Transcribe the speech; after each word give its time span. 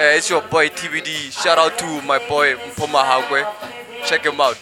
Eh, 0.00 0.16
it's 0.16 0.30
your 0.30 0.40
boy 0.40 0.66
TBD. 0.70 1.30
Shout 1.30 1.58
out 1.58 1.78
to 1.78 2.00
my 2.06 2.18
boy 2.26 2.54
Mpoma 2.54 3.04
Hagué. 3.04 3.44
Check 4.06 4.24
him 4.24 4.40
out. 4.40 4.56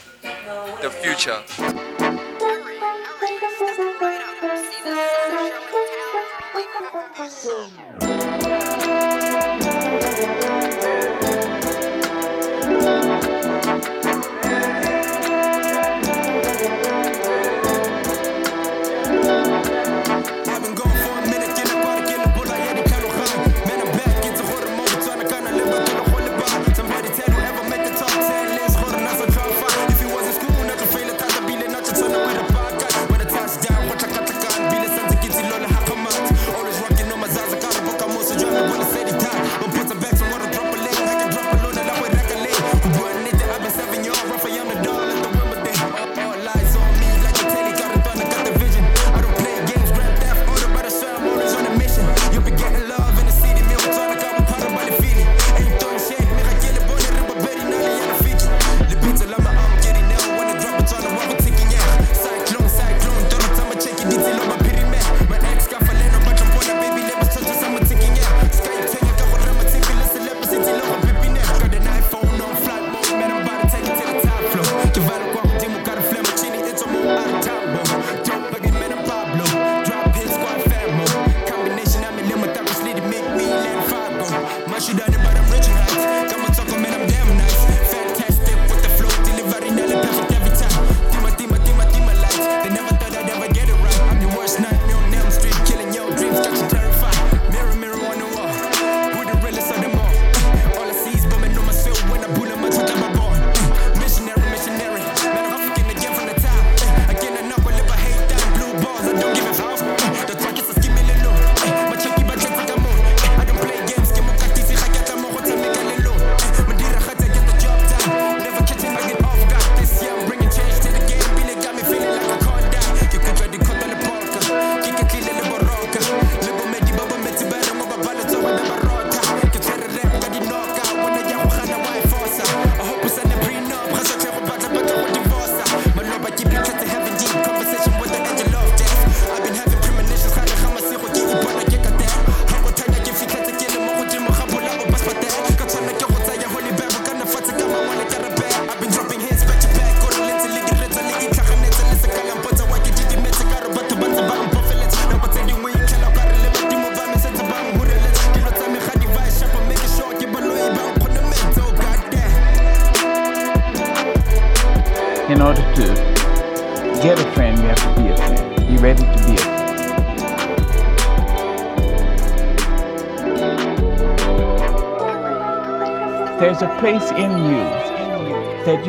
The 0.82 0.90
future. 0.90 1.87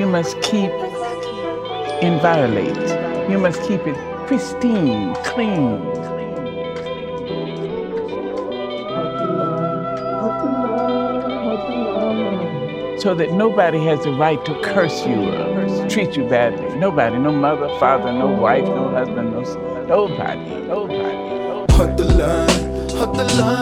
must 0.09 0.41
keep 0.41 0.71
inviolate. 2.01 3.29
You 3.29 3.37
must 3.37 3.61
keep 3.63 3.81
it 3.85 3.95
pristine, 4.27 5.13
clean. 5.23 5.79
So 12.99 13.15
that 13.15 13.31
nobody 13.31 13.83
has 13.85 14.03
the 14.03 14.11
right 14.11 14.43
to 14.45 14.61
curse 14.61 15.05
you 15.05 15.29
or 15.31 15.89
treat 15.89 16.17
you 16.17 16.23
badly. 16.27 16.77
Nobody, 16.77 17.17
no 17.17 17.31
mother, 17.31 17.69
father, 17.79 18.11
no 18.11 18.27
wife, 18.27 18.65
no 18.65 18.89
husband, 18.89 19.31
no 19.31 19.41
nobody, 19.85 20.43
nobody. 20.67 20.67
nobody. 20.67 21.95
The 21.95 22.05
line, 22.05 23.15
the 23.15 23.41
line. 23.41 23.58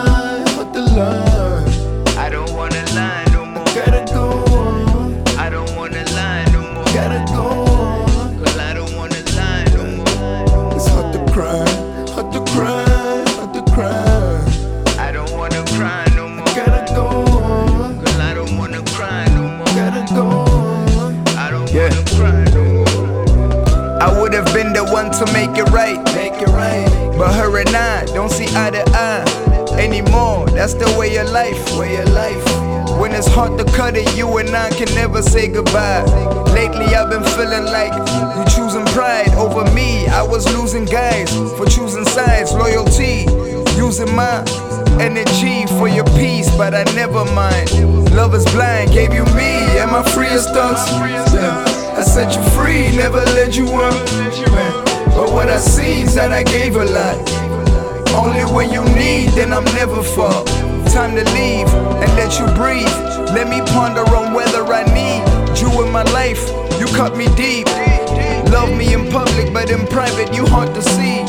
make 25.38 25.58
it 25.58 25.70
right. 25.70 26.04
Make 26.16 26.42
it 26.42 26.50
right. 26.50 26.90
But 27.18 27.34
her 27.36 27.60
and 27.60 27.70
I 27.70 28.06
don't 28.06 28.32
see 28.32 28.48
eye 28.56 28.72
to 28.72 28.84
eye 28.94 29.26
anymore. 29.78 30.48
That's 30.48 30.74
the 30.74 30.90
way 30.98 31.16
of 31.18 31.30
life. 31.30 31.62
Way 31.78 31.98
of 31.98 32.10
life. 32.10 32.46
When 33.00 33.12
it's 33.14 33.28
hard 33.28 33.60
to 33.60 33.66
cut 33.78 33.96
it, 33.96 34.18
you 34.18 34.38
and 34.38 34.50
I 34.56 34.70
can 34.72 34.90
never 34.96 35.22
say 35.22 35.48
goodbye. 35.48 36.04
Lately, 36.58 36.88
I've 36.96 37.12
been 37.12 37.24
feeling 37.38 37.66
like 37.66 37.94
you 38.36 38.44
choosing 38.56 38.86
pride 38.98 39.30
over 39.36 39.64
me. 39.74 40.08
I 40.08 40.24
was 40.24 40.44
losing 40.58 40.86
guys 40.86 41.30
for 41.58 41.66
choosing 41.66 42.06
sides, 42.06 42.52
loyalty, 42.54 43.26
using 43.78 44.12
my 44.16 44.42
energy 45.00 45.68
for 45.78 45.88
your 45.88 46.06
peace, 46.18 46.50
but 46.58 46.74
I 46.74 46.84
never 46.96 47.24
mind. 47.42 47.70
Love 48.16 48.34
is 48.34 48.46
blind, 48.46 48.92
gave 48.92 49.14
you 49.14 49.26
me, 49.38 49.52
am 49.78 49.94
I 49.94 50.02
free 50.14 50.34
as 50.40 50.48
thoughts? 50.48 50.90
I 50.92 52.02
set 52.02 52.36
you 52.36 52.44
free, 52.58 52.96
never 52.98 53.22
let 53.38 53.56
you 53.56 53.68
up 53.68 53.94
what 55.34 55.50
I 55.50 55.58
seen, 55.58 56.06
that 56.16 56.32
I 56.32 56.44
gave 56.44 56.76
a 56.76 56.86
lot. 56.86 57.18
Only 58.16 58.44
when 58.54 58.72
you 58.72 58.84
need, 58.96 59.30
then 59.38 59.54
I'm 59.54 59.66
never 59.76 60.02
far. 60.02 60.44
Time 60.90 61.16
to 61.16 61.24
leave 61.34 61.68
and 62.02 62.10
let 62.16 62.40
you 62.40 62.46
breathe. 62.56 62.88
Let 63.36 63.48
me 63.50 63.62
ponder 63.74 64.02
on 64.16 64.34
whether 64.34 64.64
I 64.66 64.84
need 64.94 65.22
you 65.60 65.70
in 65.84 65.92
my 65.92 66.04
life. 66.14 66.42
You 66.80 66.88
cut 66.88 67.16
me 67.16 67.28
deep. 67.36 67.68
Love 68.52 68.72
me 68.76 68.94
in 68.94 69.12
public, 69.12 69.54
but 69.54 69.70
in 69.70 69.86
private 69.88 70.34
you 70.34 70.46
hard 70.46 70.74
to 70.74 70.82
see. 70.82 71.26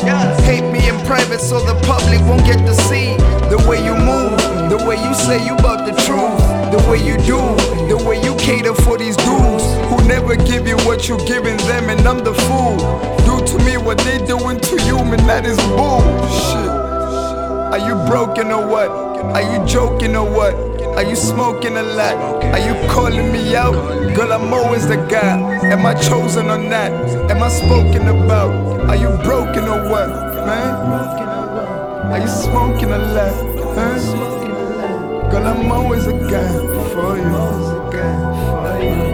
Hate 0.47 0.67
me 0.71 0.87
in 0.87 0.97
private, 1.05 1.41
so 1.41 1.59
the 1.59 1.75
public 1.85 2.21
won't 2.21 2.45
get 2.45 2.59
to 2.65 2.73
see 2.73 3.17
the 3.49 3.57
way 3.67 3.83
you 3.83 3.95
move, 3.97 4.37
the 4.69 4.77
way 4.87 4.95
you 4.95 5.13
say 5.13 5.43
you 5.43 5.55
bout 5.57 5.83
the 5.85 5.91
truth, 6.05 6.37
the 6.71 6.79
way 6.89 6.97
you 7.01 7.17
do, 7.25 7.41
the 7.89 7.97
way 8.07 8.21
you 8.21 8.35
cater 8.37 8.73
for 8.73 8.97
these 8.97 9.17
dudes 9.17 9.58
who 9.89 9.97
never 10.07 10.35
give 10.35 10.67
you 10.67 10.77
what 10.85 11.09
you 11.09 11.17
giving 11.25 11.57
them, 11.57 11.89
and 11.89 12.07
I'm 12.07 12.19
the 12.23 12.33
fool. 12.33 12.77
Do 13.25 13.43
to 13.45 13.65
me 13.65 13.77
what 13.77 13.97
they 13.99 14.19
doing 14.25 14.59
to 14.59 14.75
you, 14.85 14.97
man, 15.03 15.25
that 15.25 15.45
is 15.45 15.57
bullshit. 15.73 16.69
Are 17.73 17.79
you 17.79 17.95
broken 18.07 18.51
or 18.51 18.65
what? 18.67 18.89
Are 19.35 19.41
you 19.41 19.65
joking 19.65 20.15
or 20.15 20.29
what? 20.29 20.53
Are 20.95 21.03
you 21.03 21.15
smoking 21.15 21.77
a 21.77 21.83
lot? 21.83 22.43
Are 22.43 22.59
you 22.59 22.73
calling 22.89 23.31
me 23.31 23.55
out? 23.55 23.73
Girl, 24.15 24.31
I'm 24.31 24.53
always 24.53 24.87
the 24.87 24.97
guy. 24.97 25.39
Am 25.71 25.85
I 25.85 25.93
chosen 25.93 26.49
or 26.49 26.57
not? 26.57 26.91
Am 27.31 27.41
I 27.41 27.49
spoken 27.49 28.07
about? 28.07 28.51
Are 28.89 28.95
you 28.95 29.09
broken 29.23 29.65
or 29.65 29.89
what, 29.89 30.09
man? 30.45 30.73
Are 32.11 32.19
you 32.19 32.27
smoking 32.27 32.91
a 32.91 32.97
lot? 32.97 33.33
Huh? 33.75 35.29
Girl, 35.31 35.47
I'm 35.47 35.71
always 35.71 36.07
a 36.07 36.13
guy 36.13 36.53
for 36.93 37.17
you. 37.17 39.08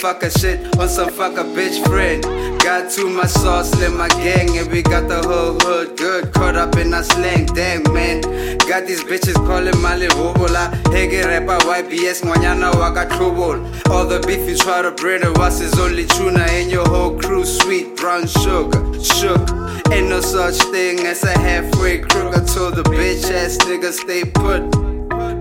Motherfucker 0.00 0.40
shit 0.40 0.78
On 0.78 0.88
some 0.88 1.10
fucker 1.10 1.44
bitch 1.54 1.86
friend 1.86 2.22
Got 2.62 2.90
too 2.90 3.10
much 3.10 3.28
sauce 3.28 3.78
in 3.82 3.96
my 3.98 4.08
gang 4.08 4.56
And 4.56 4.70
we 4.70 4.82
got 4.82 5.08
the 5.08 5.20
whole 5.22 5.58
hood 5.60 5.98
good 5.98 6.32
Caught 6.32 6.56
up 6.56 6.76
in 6.76 6.94
our 6.94 7.02
slang 7.02 7.44
Damn 7.46 7.82
man 7.92 8.22
Got 8.60 8.86
these 8.86 9.04
bitches 9.04 9.34
calling 9.34 9.78
Mali 9.82 10.08
Rubola 10.08 10.70
Hege 10.84 11.22
rapper 11.26 11.58
YBS 11.66 12.22
Mwanyana 12.22 12.72
waka 12.78 13.14
trouble 13.14 13.62
All 13.92 14.06
the 14.06 14.24
beef 14.26 14.48
you 14.48 14.56
try 14.56 14.80
to 14.80 14.90
bring 14.90 15.20
to 15.20 15.32
us 15.34 15.60
is 15.60 15.78
only 15.78 16.06
tuna 16.06 16.44
And 16.48 16.70
your 16.70 16.88
whole 16.88 17.18
crew 17.18 17.44
sweet 17.44 17.94
brown 17.96 18.26
sugar 18.26 18.80
Shook 19.02 19.50
Ain't 19.92 20.08
no 20.08 20.22
such 20.22 20.56
thing 20.70 21.00
as 21.00 21.24
a 21.24 21.36
halfway 21.38 21.98
crook. 21.98 22.36
I 22.36 22.44
told 22.44 22.76
the 22.76 22.84
bitch 22.84 23.28
ass 23.32 23.58
nigga 23.58 23.92
stay 23.92 24.24
put. 24.24 24.90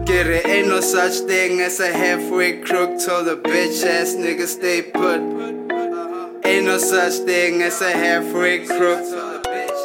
Get 0.10 0.26
it? 0.26 0.48
Ain't 0.48 0.68
no 0.68 0.82
such 0.82 1.20
thing 1.28 1.62
as 1.62 1.80
a 1.80 1.94
halfway 1.94 2.62
crook. 2.62 2.79
sehefri 7.72 8.66
crook. 8.68 9.00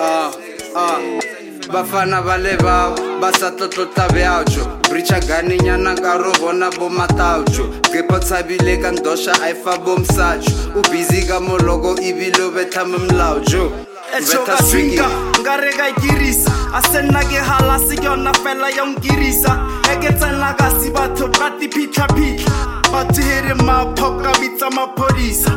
Ah, 0.00 0.32
ah. 0.76 0.98
Uh, 0.98 1.18
uh. 1.18 1.34
vafana 1.72 2.20
va 2.20 2.36
le 2.36 2.56
vavo 2.56 2.96
va 3.20 3.32
sa 3.32 3.50
tlotlota 3.50 4.08
bjaucho 4.12 4.64
brichaganenyana 4.90 5.94
ka 5.94 6.18
ro 6.18 6.32
vona 6.40 6.70
bomataucho 6.70 7.64
gripo 7.90 8.18
tshavile 8.18 8.76
ka 8.82 8.90
ndoxa 8.92 9.32
a 9.32 9.54
fa 9.54 9.78
bomsacho 9.78 10.52
u 10.76 10.82
bizi 10.90 11.26
ka 11.28 11.40
moloko 11.40 11.96
ivile 12.02 12.44
u 12.44 12.50
vetlhama 12.50 12.98
molaojo 12.98 13.72
etsoka 14.18 14.58
swinka 14.62 15.08
nka 15.40 15.56
re 15.56 15.72
kirisa 16.00 16.52
a 16.74 16.82
se 16.82 17.02
nna 17.02 17.20
ke 17.20 17.38
halase 17.38 17.96
ke 17.96 18.04
yona 18.04 18.32
fela 18.34 18.70
ya 18.70 18.84
nkirisa. 18.84 19.52
E 19.92 19.96
ke 19.96 20.10
tsena 20.18 20.54
kasi 20.58 20.90
batho 20.90 21.28
ba 21.38 21.50
diphitlhaphitlha 21.60 22.82
ba 22.92 23.04
tshwere 23.12 23.54
mapho 23.54 24.18
ka 24.22 24.32
bitsa 24.40 24.70
maphodisa. 24.70 25.52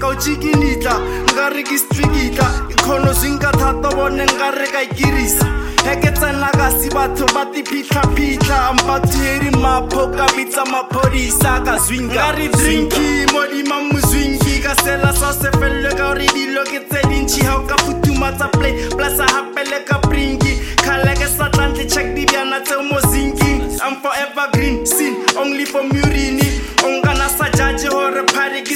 Ka 0.00 0.06
o 0.08 0.14
chikinitla 0.14 0.94
nka 1.32 1.48
re 1.54 1.62
ke 1.62 1.78
strikitla 1.78 2.46
ikgono 2.70 3.12
zwinka 3.12 3.50
thata 3.52 3.90
bone 3.96 4.24
nka 4.24 4.50
re 4.58 4.66
ka 4.72 4.82
ikirisa 4.82 5.46
e 5.92 5.96
ke 6.02 6.10
tsena 6.14 6.50
ka 6.54 6.70
se 6.70 6.88
batho 6.94 7.26
ba 7.34 7.44
diphitlhaphitlha 7.52 8.58
batho 8.86 9.18
here 9.18 9.50
maphoka 9.50 10.26
bitsa 10.36 10.64
maphodisa 10.70 11.64
ka 11.66 11.78
zwinka 11.78 12.14
nka 12.14 12.32
re 12.38 12.48
drinki 12.48 13.26
modima 13.32 13.82
mozwinki 13.90 14.62
ka 14.62 14.74
sela 14.82 15.12
sa 15.12 15.32
se 15.32 15.50
felelwe 15.58 15.90
ka 15.98 16.04
gore 16.14 16.26
dilo 16.34 16.62
ke 16.70 16.80
tse 16.86 17.02
dintšhi 17.08 17.42
ga 17.42 17.56
o 17.58 17.66
ka 17.66 17.76
futhumatsa 17.82 18.48
play 18.54 18.74
plasa 18.96 19.26
gapele 19.34 19.82
ka 19.88 19.98
brinki 20.08 20.52
kgale 20.82 21.14
ke 21.18 21.26
sa 21.26 21.50
tlantle 21.50 21.90
check 21.90 22.14
dibjana 22.14 22.60
tseo 22.60 22.82
mo 22.82 23.00
zinki. 23.10 23.58
I'm 23.80 24.00
forever 24.02 24.50
green 24.52 24.86
sin 24.86 25.14
only 25.38 25.64
for 25.64 25.82
murini 25.82 26.48
ongana 26.82 27.28
sa 27.30 27.46
jaji 27.50 27.88
gore 27.88 28.26
phare 28.34 28.62
ke 28.62 28.74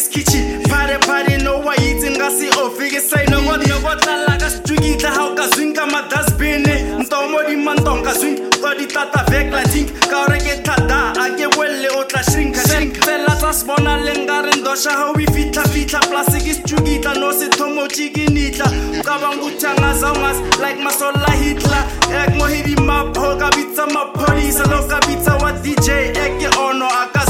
ofe 3.03 3.09
ke 3.09 3.09
sai 3.09 3.27
nokotlala 3.27 4.39
ka 4.39 4.49
setukitla 4.51 5.11
ga 5.11 5.25
o 5.25 5.35
ka 5.35 5.47
zwinka 5.55 5.87
madasbine 5.87 7.01
ntomo 7.01 7.43
dimantonka 7.49 8.15
zwink 8.15 8.39
ka 8.63 8.75
ditata 8.75 9.25
vekla 9.31 9.63
tink. 9.73 9.91
Ka 10.01 10.27
gore 10.27 10.39
ke 10.39 10.63
thata 10.63 11.13
a 11.19 11.31
ke 11.37 11.47
o 11.47 12.05
tla 12.05 12.23
shrinka 12.23 12.61
fela 13.05 13.35
tsa 13.37 13.53
se 13.53 13.67
bona 13.67 13.97
le 13.97 14.13
nka 14.13 14.43
re 14.43 14.61
ndosha 14.61 14.91
ga 14.91 15.11
o 15.11 15.19
e 15.19 15.27
fitlha-fitlha 15.27 16.01
plase 16.11 16.39
ke 16.45 16.55
setukitla 16.55 17.15
no 17.19 17.33
se 17.33 17.49
thomo 17.49 17.87
chikinitla 17.89 18.67
ka 19.05 19.19
banguthangazaungas 19.19 20.39
like 20.61 20.79
masola 20.79 21.31
hitler. 21.31 21.85
Ek 22.13 22.35
mohedi 22.37 22.77
mapho 22.77 23.39
ka 23.39 23.51
bitsa 23.51 23.87
maphodisa 23.87 24.65
lo 24.71 24.87
ka 24.89 25.01
bitsa 25.07 25.37
wa 25.43 25.53
dj 25.53 25.89
eke 25.91 26.49
ono 26.59 26.87
a 26.87 27.07
ka 27.13 27.23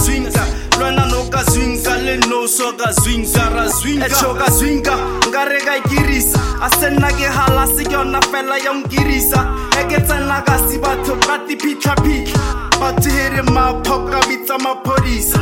lwana 0.82 1.06
no 1.06 1.22
ka 1.30 1.44
zwinka 1.44 1.96
le 1.96 2.16
noso 2.26 2.72
ka 2.72 2.90
zwinka 2.92 3.42
ra 3.54 3.68
zwinka. 3.68 4.06
Echo 4.06 4.34
ka 4.34 4.50
zwinka 4.50 4.94
nka 5.28 5.44
re 5.44 5.60
ka 5.60 5.76
ikirisa 5.76 6.38
a 6.60 6.68
se 6.68 6.90
nna 6.90 7.08
ke 7.14 7.28
galase 7.30 7.84
ke 7.84 7.92
yona 7.92 8.20
fela 8.30 8.58
ya 8.58 8.72
nkirisa 8.74 9.46
e 9.78 9.84
ke 9.86 10.02
tsena 10.02 10.42
ka 10.42 10.58
se 10.66 10.78
batho 10.78 11.14
ba 11.26 11.38
diphitlhaphitlha 11.46 12.42
batho 12.80 13.10
here 13.10 13.42
mapho 13.42 14.10
ka 14.10 14.20
bitsa 14.26 14.58
maphodisa. 14.58 15.38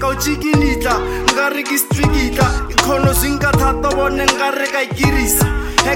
Ka 0.00 0.08
o 0.08 0.14
chikinitla 0.14 0.96
nka 1.32 1.48
re 1.52 1.62
ke 1.62 1.76
strikitla. 1.76 2.48
Ikgono 2.72 3.12
zwinka 3.12 3.52
thata 3.52 3.92
bone 3.92 4.24
nka 4.24 4.50
re 4.56 4.66
ka 4.72 4.80
e 4.80 4.88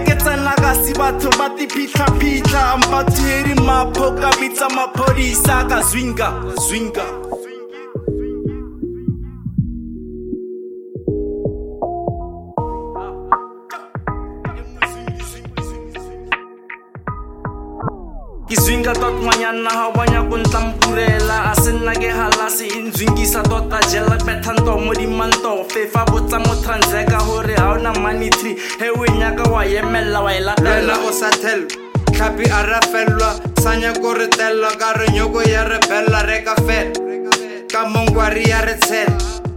ke 0.05 0.15
tsena 0.21 0.53
ka 0.61 0.75
se 0.85 0.93
batho 0.93 1.31
ba 1.39 1.49
diphitlhaphitlha 1.57 2.77
batho 2.93 3.23
here 3.25 3.55
mapho 3.57 4.13
ka 4.21 4.31
bitsa 4.37 4.69
maphodisa. 4.69 5.65
Ka 5.69 5.81
zwinka 5.81 6.29
zwinka 6.69 7.32
ke 18.83 18.91
zwinga 18.91 19.01
tot 19.01 19.15
ngwanyana 19.23 19.71
ga 19.71 19.87
o 19.87 19.93
banya 19.93 20.23
ko 20.27 20.37
ntlampurela 20.39 21.53
a 21.53 21.55
se 21.55 21.71
nna 21.73 21.93
ke 21.95 22.11
galase 22.11 22.67
e 22.67 22.83
ntswingisa 22.83 23.43
tota 23.43 23.79
jela 23.91 24.19
bethanto 24.27 24.75
fefa 25.71 26.05
botsa 26.11 26.39
mo 26.39 26.55
transeka 26.63 27.19
gore 27.23 27.55
ga 27.55 27.79
na 27.79 27.93
money 28.01 28.31
tree 28.31 28.57
he 28.79 28.91
o 28.91 29.05
e 29.05 29.11
nyaka 29.19 29.45
wa 29.51 29.65
emelela 29.65 30.21
wa 30.21 30.35
e 30.35 30.41
lwena 30.41 30.55
latela 30.59 30.99
o 31.07 31.13
sa 31.13 31.31
thelwa 31.31 31.69
tlhapi 32.13 32.45
a 32.51 32.63
rafelwa 32.63 33.39
sa 33.63 33.77
nyako 33.77 34.15
re 34.15 34.27
telwa 34.27 34.75
ka 34.75 35.07
nyoko 35.15 35.43
ya 35.43 35.65
re 35.65 35.79
bella 35.89 36.23
re 36.27 36.43
ka 36.43 36.57
ya 38.35 38.61
re 38.67 38.75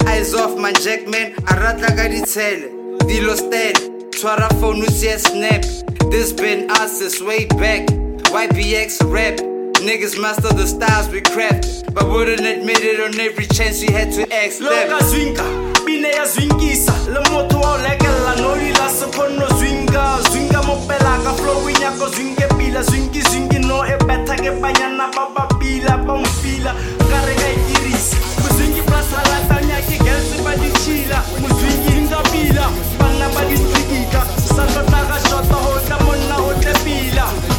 eyes 0.08 0.36
off 0.36 0.56
my 0.58 0.72
jackman 0.72 1.34
a 1.48 1.54
ratla 1.56 1.96
ka 1.98 2.06
ditshele. 2.08 2.70
Dilo 3.08 3.36
stele 3.36 3.74
tshwara 4.12 4.50
phone 4.62 4.84
o 4.84 5.18
snap. 5.18 5.66
This 6.12 6.32
been 6.32 6.70
us 6.70 7.02
is 7.02 7.22
way 7.22 7.46
back 7.58 8.05
ybx 8.36 9.00
rap. 9.12 9.38
Niggas 9.80 10.20
master 10.20 10.52
the 10.54 10.68
styles 10.68 11.08
we 11.10 11.22
craft, 11.22 11.94
but 11.94 12.10
wouldn't 12.10 12.42
admit 12.42 12.80
it 12.82 13.00
on 13.00 13.18
every 13.20 13.46
chance 13.48 13.82
we 13.82 13.88
had 13.94 14.12
to 14.12 14.24
ask 14.34 14.60
them. 14.60 15.00
zwinka 15.08 15.44
pine 15.86 16.12
ya 16.12 16.26
zwinkisa 16.26 16.94
le 17.14 17.20
motho 17.32 17.60
wa 17.60 17.74
o 17.74 17.78
lekella 17.78 18.36
no 18.42 18.56
dila 18.56 18.90
sekgono 18.90 19.48
zwinka 19.60 20.20
zwinka 20.32 20.64
mo 20.64 20.76
pela 20.88 21.20
ka 21.24 21.34
flowing 21.34 21.82
yako 21.82 22.08
zwinke 22.10 22.48
pila. 22.58 22.84
Zwinki 22.84 23.22
zwinki 23.22 23.60
no 23.60 23.86
e 23.86 23.96
betha 24.08 24.36
ke 24.36 24.52
banyana 24.62 25.08
ba 25.16 25.30
ba 25.36 25.48
pila 25.60 25.98
ba 25.98 26.18
mfila 26.18 26.76
ka 27.10 27.20
re 27.26 27.36
ka 27.36 27.50
ikirisa 27.56 28.18
mozwinki 28.44 28.82
plasalatanya 28.82 29.80
ke 29.88 29.98
girls 30.04 30.30
ba 30.44 30.56
di 30.60 30.70
chila 30.84 31.24
mozwinki 31.40 31.94
nka 32.04 32.20
pila 32.32 32.66
bana 33.00 33.30
ba 33.30 33.42
di 33.48 33.56
tsikita 33.56 34.22
sa 34.56 34.66
tlotla 34.68 35.02
ka 35.08 35.18
shota 35.30 35.56
ho 35.56 35.80
tla 35.88 35.98
monna 36.04 36.36
ho 36.36 36.52
pila 36.84 37.55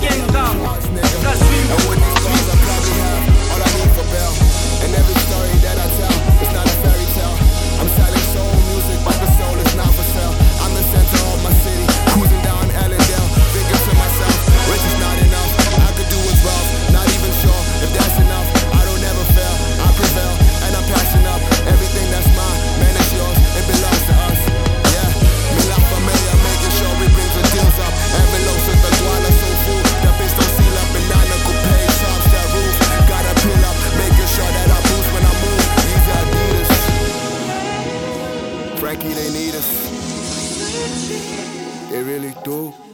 zwinka 1.66 2.05
aceitou 42.46 42.85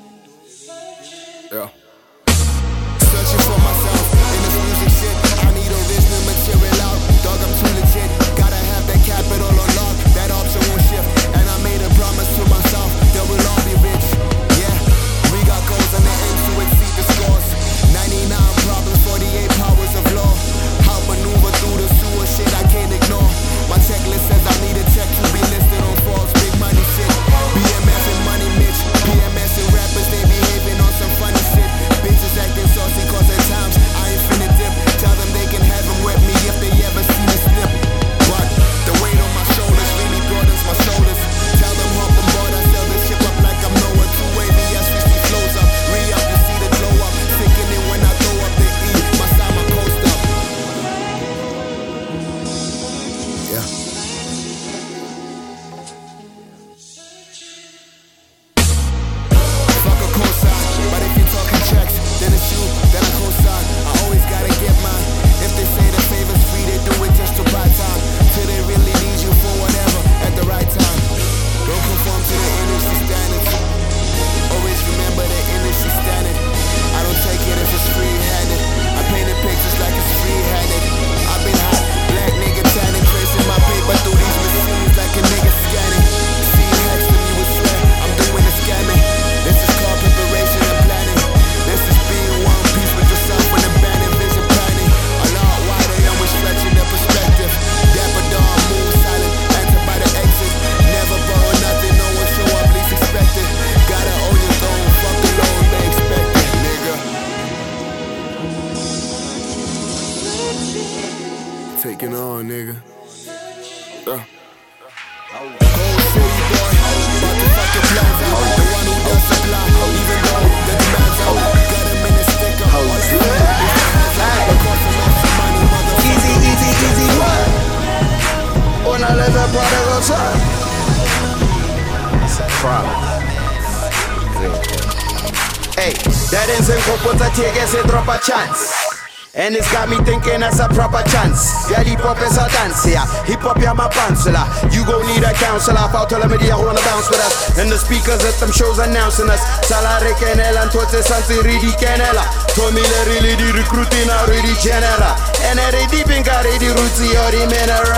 Kopota 136.43 137.31
take 137.37 137.67
se 137.67 137.83
drop 137.87 138.09
a 138.09 138.19
chance. 138.19 138.93
And 139.35 139.57
it's 139.57 139.71
got 139.73 139.89
me 139.89 139.97
thinking 140.05 140.41
that's 140.41 140.61
a 140.61 140.69
proper 140.69 141.01
chance. 141.09 141.71
Yeah, 141.71 141.81
hip 141.81 142.05
hop 142.05 142.21
is 142.21 142.37
a 142.37 142.45
dance, 142.53 142.85
yeah. 142.85 143.07
Hip 143.25 143.41
hop, 143.41 143.57
yeah, 143.63 143.73
my 143.73 143.89
bouncer. 143.89 144.35
You 144.75 144.85
gon' 144.85 145.07
need 145.09 145.25
a 145.25 145.33
counselor. 145.33 145.89
I'll 145.89 146.05
tell 146.05 146.21
them 146.21 146.35
I 146.35 146.53
wanna 146.53 146.85
bounce 146.85 147.09
with 147.09 147.23
us. 147.23 147.57
And 147.57 147.71
the 147.71 147.79
speakers 147.79 148.21
at 148.27 148.37
them 148.43 148.53
shows 148.53 148.77
announcing 148.77 149.31
us. 149.31 149.41
Salare 149.65 150.13
kenela, 150.21 150.69
tote 150.69 151.01
santi 151.01 151.41
ridi 151.47 151.73
kenela. 151.81 152.29
Tommy 152.53 152.85
really 153.09 153.33
di 153.39 153.49
recruiting 153.57 154.11
a 154.11 154.19
ridi 154.29 154.53
genera. 154.61 155.17
And 155.49 155.57
they 155.57 155.87
deep 155.89 156.11
in 156.13 156.27
got 156.27 156.45
di 156.45 156.69
ruti 156.69 157.17
ori 157.25 157.47
mineral. 157.49 157.89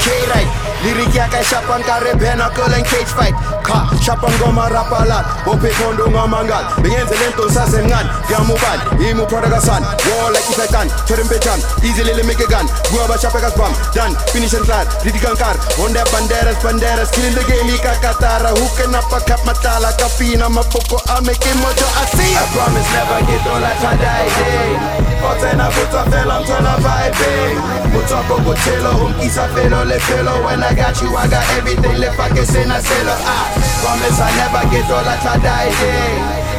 Okay, 0.00 0.24
right. 0.32 0.67
Lirik 0.84 1.10
ya 1.10 1.26
kay 1.26 1.42
Shapan 1.42 1.82
kare 1.82 2.14
Pinnacle 2.14 2.70
and 2.70 2.86
cage 2.86 3.10
fight. 3.10 3.34
Ka, 3.66 3.90
Shapan 3.98 4.30
goma 4.38 4.70
rapalat 4.70 5.26
Bope 5.42 5.70
kondo 5.74 6.06
ngomangal 6.06 6.64
Bengenze 6.78 7.18
lento 7.18 7.50
sasengan 7.50 8.06
Gamubal, 8.30 8.78
imu 9.02 9.26
prodagasan 9.26 9.82
War 9.82 10.30
like 10.30 10.46
ifekan, 10.46 10.86
chorim 11.04 11.26
bejan 11.26 11.58
Easily 11.82 12.14
make 12.22 12.38
a 12.38 12.46
gun. 12.46 12.66
Guaba 12.94 13.18
shapekas 13.18 13.58
bam 13.58 13.74
Done, 13.90 14.14
finish 14.30 14.54
and 14.54 14.64
clad 14.64 14.86
Ridi 15.02 15.18
kankar 15.18 15.58
Onde 15.82 16.00
banderas, 16.14 16.56
banderas 16.62 17.10
Killing 17.10 17.34
the 17.34 17.42
game, 17.50 17.74
ika 17.74 17.98
katara. 17.98 18.54
Hooking 18.54 18.94
up 18.94 19.10
a 19.10 19.18
cap 19.26 19.42
matala? 19.42 19.90
Kapina 19.98 20.48
mapoko 20.48 21.02
Ameke 21.10 21.52
mojo 21.58 21.88
asi 21.98 22.38
I 22.38 22.46
promise 22.54 22.90
never 22.94 23.20
get 23.26 23.46
all 23.50 23.64
I 23.64 23.72
try 23.82 23.96
die 23.98 25.07
Otena 25.22 25.70
buta 25.70 26.04
fela 26.10 26.40
mtona 26.40 26.76
vibe 26.76 27.60
Mutoko 27.92 28.38
botelo 28.40 28.90
umkisa 28.90 29.48
felo 29.48 29.84
le 29.84 29.98
felo 30.00 30.44
When 30.44 30.62
I 30.62 30.74
got 30.74 31.02
you 31.02 31.16
I 31.16 31.28
got 31.28 31.50
everything 31.58 31.98
le 31.98 32.10
pa 32.16 32.28
que 32.28 32.46
se 32.46 32.64
na 32.64 32.80
celo 32.80 33.12
I 33.12 33.24
ah, 33.26 33.46
promise 33.82 34.20
I 34.20 34.30
never 34.36 34.64
get 34.70 34.90
all 34.90 35.08
I 35.08 35.16
try 35.22 35.38
die 35.38 35.72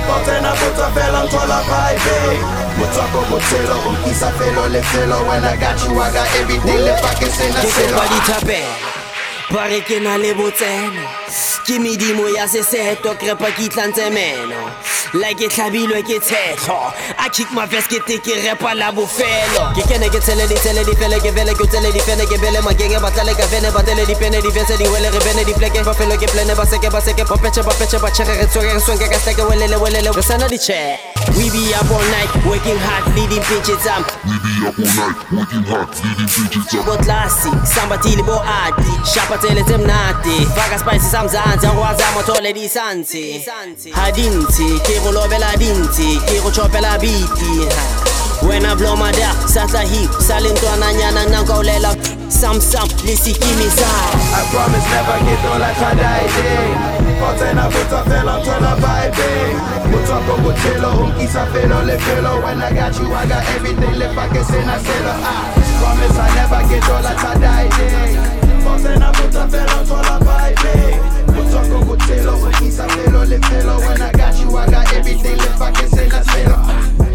Otena 0.10 0.52
buta 0.60 0.92
fela 0.92 1.24
mtona 1.24 1.62
vibe 1.70 2.40
Mutoko 2.78 3.26
botelo 3.30 3.80
umkisa 3.90 4.32
felo 4.32 4.68
le 4.68 4.82
felo 4.82 5.18
When 5.28 5.44
I 5.44 5.56
got 5.58 5.80
you 5.86 6.02
I 6.02 6.12
got 6.12 6.36
everything 6.36 6.84
le 6.86 6.94
pa 7.02 7.14
que 7.16 7.30
se 7.30 7.50
na 7.50 7.62
ke 7.62 7.68
kopa 7.68 8.08
dithapelo 8.08 9.00
pare 9.50 9.82
ke 9.82 10.00
na 10.00 10.16
le 10.18 10.34
botseno. 10.34 11.04
Ke 11.66 11.80
medimo 11.80 12.30
ya 12.30 12.48
seseto 12.48 13.14
krepa 13.18 13.52
ke 13.52 13.66
itlantse 13.66 14.10
meno 14.10 14.72
la 15.14 15.34
ke 15.34 15.48
tlhabilwe 15.50 16.02
ke 16.04 16.20
tshetlho 16.22 16.94
a 17.18 17.30
kick 17.30 17.52
my 17.52 17.66
vest 17.66 17.90
ke 17.90 18.00
te 18.06 18.18
ke 18.20 18.36
repa 18.46 18.76
la 18.78 18.92
bofelo 18.92 19.64
ke 19.74 19.82
kene 19.90 20.10
ke 20.14 20.20
tshele 20.22 20.46
ditshele 20.52 20.84
difele 20.86 21.18
ke 21.24 21.32
vele 21.34 21.54
ke 21.58 21.66
tsele 21.66 21.92
difene 21.92 22.26
ke 22.30 22.38
vele 22.44 22.62
makenge 22.62 23.00
batlale 23.02 23.34
ka 23.34 23.48
vene 23.54 23.72
batele 23.72 24.06
dipene 24.06 24.42
difese 24.42 24.78
diwele 24.78 25.10
re 25.10 25.20
bene 25.26 25.44
dipleke 25.46 25.84
fa 25.84 25.94
felo 25.94 26.18
ke 26.18 26.30
plene 26.30 26.54
ba 26.56 26.66
seke 26.66 26.90
ba 26.92 27.02
seke 27.02 27.26
popetse 27.26 27.64
ba 27.66 27.74
petse 27.80 27.98
ba 28.02 28.12
tshege 28.12 28.38
re 28.42 28.46
tsoge 28.46 28.74
re 28.74 28.80
sonke 28.80 29.10
ka 29.10 29.20
steke 29.20 29.42
welele 29.50 29.82
welele 29.82 30.12
re 30.14 30.22
sana 30.22 30.48
ditšhe 30.48 30.78
we 31.38 31.50
be 31.50 31.74
up 31.74 31.90
all 31.90 32.06
night 32.14 32.30
working 32.46 32.78
hard 32.78 33.04
leading 33.18 33.42
pitches 33.50 33.88
am 33.88 34.06
bo 36.86 36.98
tlasi 37.02 37.50
sambathile 37.74 38.24
bo 38.24 38.38
ati 38.46 38.94
shapatheletse 39.14 39.78
mnati 39.78 40.46
faka 40.56 40.80
spice 40.80 41.12
samzansi 41.12 41.68
angwazi 41.68 42.04
amathole 42.04 42.54
disansi 42.54 43.26
ha 43.92 44.12
dintsi 44.12 44.80
ke 44.86 44.99
go 45.04 45.12
lobela 45.12 45.56
dintsi 45.58 46.20
ke 46.26 46.42
go 46.44 46.52
chopela 46.52 46.98
biti 47.00 47.68
wena 48.48 48.76
blomada 48.76 49.34
satla 49.48 49.82
hip 49.82 50.12
sa 50.22 50.40
le 50.40 50.50
ntwananyana 50.50 51.26
nna 51.26 51.42
nka 51.42 51.54
olela 51.54 51.96
samsam 52.30 52.88
le 53.06 53.16
sekimi 53.16 53.70
sa. 53.70 53.90
I 54.32 54.44
promise 54.52 54.90
never 54.92 55.20
get 55.26 55.46
all 55.46 55.64
I 55.64 55.74
try 55.74 55.94
die 55.96 57.00
Otena 57.20 57.70
buta 57.70 58.04
fela 58.04 58.40
mtona 58.40 58.76
vibe 58.76 59.30
Mutoko 59.92 60.38
botelo 60.42 60.90
umkisa 60.92 61.46
felo 61.46 61.84
le 61.84 61.98
felo. 62.00 62.42
When 62.44 62.62
I 62.62 62.72
got 62.72 62.96
you 63.00 63.14
I 63.14 63.26
got 63.28 63.44
everything. 63.56 64.00
Le 64.00 64.08
pa 64.16 64.28
que 64.30 64.44
se 64.44 64.64
na 64.66 64.80
celo 64.80 65.14
I 65.20 65.44
promise 65.80 66.20
I 66.20 66.36
never 66.36 66.62
get 66.70 66.90
all 66.90 67.06
I 67.06 67.14
try 67.16 67.36
die 67.44 67.70
Otena 68.72 69.12
buta 69.12 69.48
fela 69.48 69.84
mtona 69.84 70.20
vibe 70.20 71.19
Mutoko 71.50 71.86
botelo 71.86 72.34
umkisa 72.38 72.88
felo 72.88 73.26
le 73.26 73.40
felo 73.40 73.78
When 73.80 74.02
I 74.02 74.12
got 74.12 74.40
you 74.40 74.56
I 74.56 74.70
got 74.70 74.94
everything 74.94 75.38
le 75.38 75.58
pa 75.58 75.72
que 75.72 75.88
se 75.88 76.08
na 76.08 77.09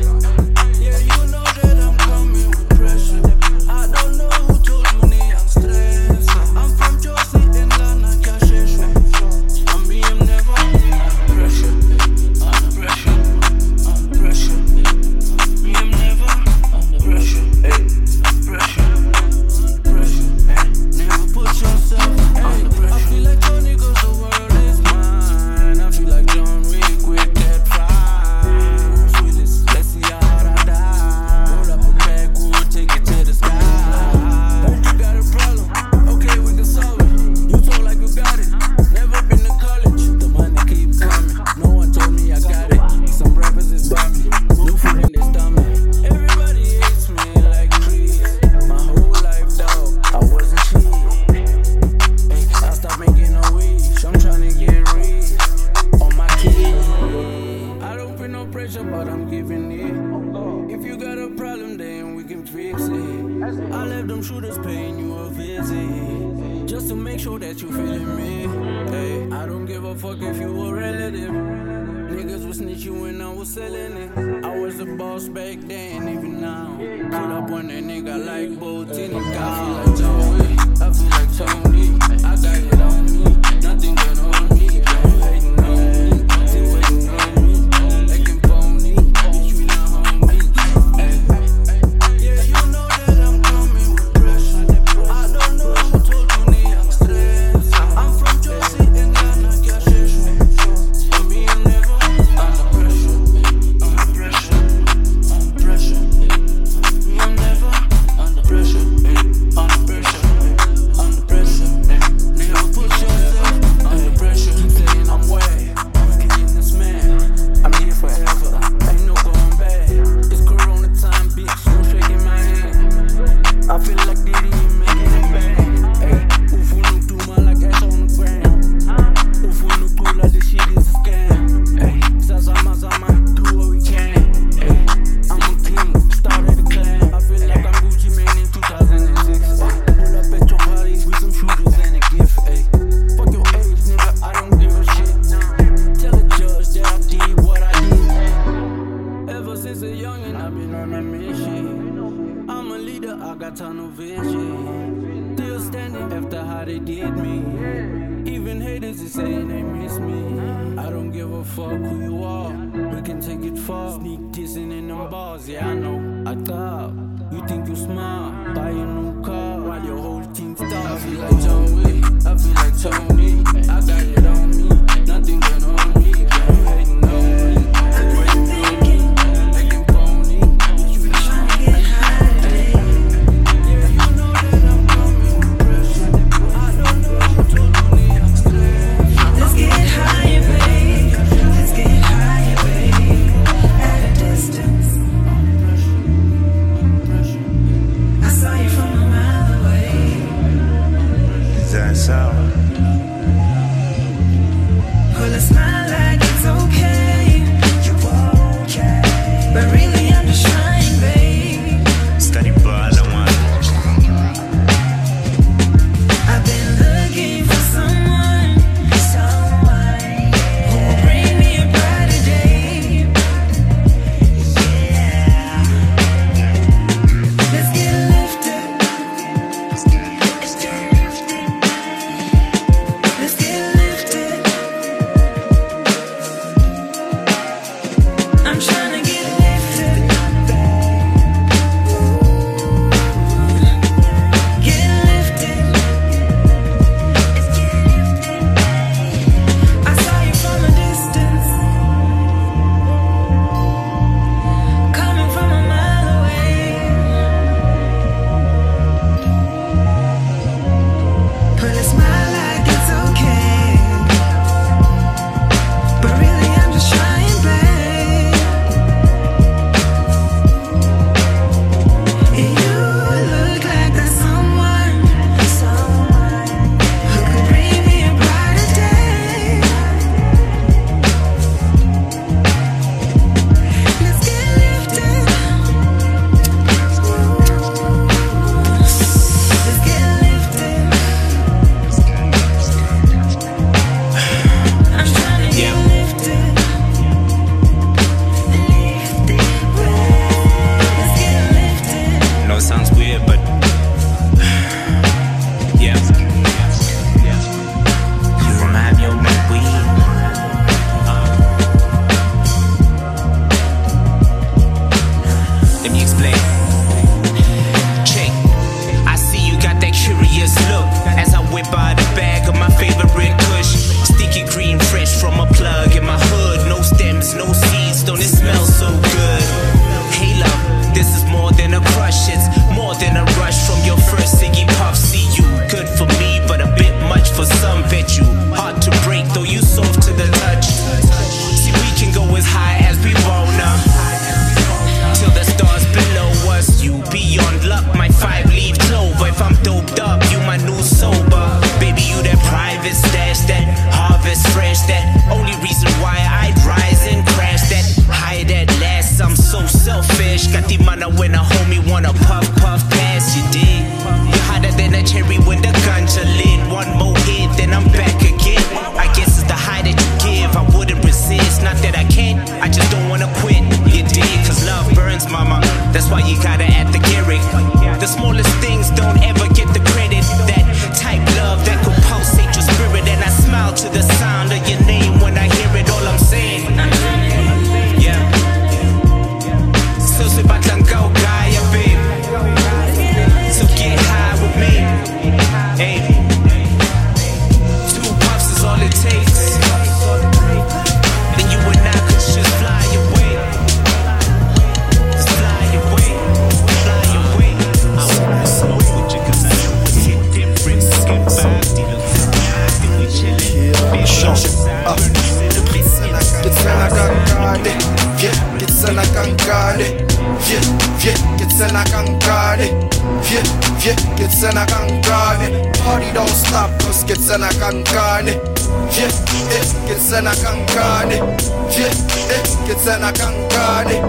yeah, 432.74 432.82
kitsana 432.82 433.12
kankade, 433.12 434.02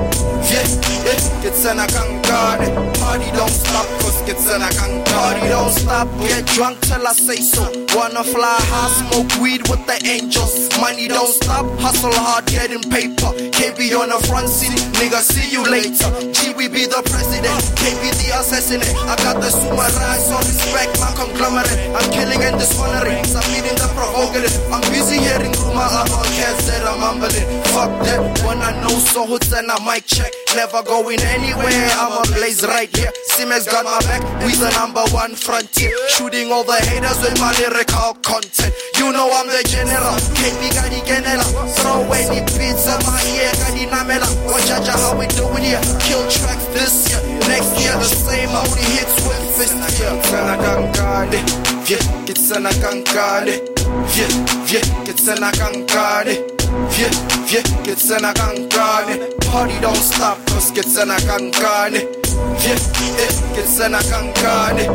yeah, 0.51 0.67
yeah, 1.05 1.41
kitsana 1.41 1.85
kankade. 1.87 2.25
Party 2.25 3.15
Party 3.15 3.31
don't 3.31 3.49
stop, 3.49 3.87
cause 4.03 4.21
gets 4.27 4.43
in 4.51 4.61
a 4.61 4.69
gang. 4.75 4.99
Party 5.05 5.47
don't 5.47 5.71
stop, 5.71 6.07
get 6.19 6.45
drunk 6.51 6.75
till 6.81 7.07
I 7.07 7.13
say 7.13 7.39
so. 7.39 7.63
Wanna 7.95 8.27
fly 8.27 8.59
high, 8.67 8.91
smoke 8.99 9.31
weed 9.41 9.63
with 9.71 9.79
the 9.87 9.95
angels. 10.03 10.67
Money 10.83 11.07
don't 11.07 11.31
stop, 11.31 11.63
hustle 11.79 12.11
hard, 12.11 12.45
getting 12.51 12.83
paper. 12.91 13.31
KB 13.55 13.79
on 13.95 14.11
the 14.11 14.19
front 14.27 14.49
seat, 14.49 14.75
nigga, 14.99 15.23
see 15.23 15.47
you 15.47 15.63
later. 15.63 16.11
G, 16.35 16.51
we 16.59 16.67
be 16.67 16.83
the 16.83 16.99
president, 17.07 17.55
KB 17.79 18.03
the 18.19 18.35
assassinate. 18.35 18.91
I 19.07 19.15
got 19.23 19.39
the 19.39 19.47
sumarai, 19.47 20.19
so 20.19 20.35
respect 20.43 20.99
my 20.99 21.15
conglomerate. 21.15 21.79
I'm 21.95 22.03
killing 22.11 22.43
and 22.43 22.59
dishonoring, 22.59 23.23
submitting 23.23 23.79
the 23.79 23.87
provocative. 23.95 24.51
I'm 24.75 24.83
busy 24.91 25.23
hearing 25.23 25.55
rumor 25.63 25.87
about 25.87 26.27
cats 26.35 26.67
that 26.67 26.83
I'm 26.83 26.99
mumbling. 26.99 27.47
Fuck 27.71 27.95
that, 28.03 28.19
when 28.43 28.59
I 28.59 28.75
know 28.83 28.99
so 28.99 29.25
hoods 29.25 29.53
and 29.55 29.71
I 29.71 29.79
mic 29.87 30.03
check. 30.03 30.34
Never 30.55 30.83
going 30.83 31.19
anywhere, 31.35 31.89
I'm 31.99 32.15
a 32.15 32.23
blaze 32.33 32.63
right 32.63 32.89
here. 32.95 33.11
Simex 33.31 33.69
got 33.69 33.83
my 33.83 33.99
back, 34.07 34.23
we 34.45 34.55
the 34.55 34.71
number 34.79 35.03
one 35.11 35.35
frontier. 35.35 35.91
Shooting 36.09 36.51
all 36.51 36.63
the 36.63 36.79
haters 36.87 37.19
with 37.19 37.39
my 37.39 37.51
lyrical 37.59 38.15
content. 38.23 38.73
You 38.97 39.11
know 39.11 39.27
I'm 39.27 39.47
the 39.47 39.61
general, 39.67 40.15
KB 40.39 40.61
Gadi 40.71 41.03
Genela. 41.03 41.43
Throw 41.75 42.07
any 42.15 42.39
beats 42.55 42.87
at 42.87 43.03
my 43.03 43.19
ear, 43.35 43.51
Gadi 43.59 43.85
Namela. 43.91 44.27
Watch 44.47 44.71
out 44.71 44.87
how 44.87 45.19
we 45.19 45.27
doing 45.35 45.63
here. 45.63 45.81
Kill 45.99 46.23
tracks 46.31 46.65
this 46.71 47.11
year, 47.11 47.21
next 47.51 47.75
year 47.75 47.93
the 47.99 48.07
same. 48.07 48.49
Only 48.49 48.85
hits 48.95 49.15
with 49.27 49.43
fist 49.59 49.75
here. 49.99 50.15
Sana 50.23 50.55
kankade, 50.63 51.39
yeah, 51.89 52.25
get 52.25 52.37
sana 52.37 52.69
kankade. 52.79 53.74
Yeah, 54.15 54.27
yeah, 54.71 55.03
get 55.05 55.17
sana 55.19 55.51
kankade. 55.51 56.35
Yeah, 56.97 57.11
yeah, 57.51 57.83
get 57.83 57.97
sana 57.99 58.33
kankade. 58.33 59.31
Party 59.51 59.79
don't 59.81 59.95
stop, 59.95 60.37
cause 60.47 60.71
get 60.71 60.85
sana 60.85 61.15
kankade. 61.27 62.01
Yeah, 62.63 62.79
yeah, 63.17 63.55
get 63.55 63.67
sana 63.67 63.99
kankade. 63.99 64.85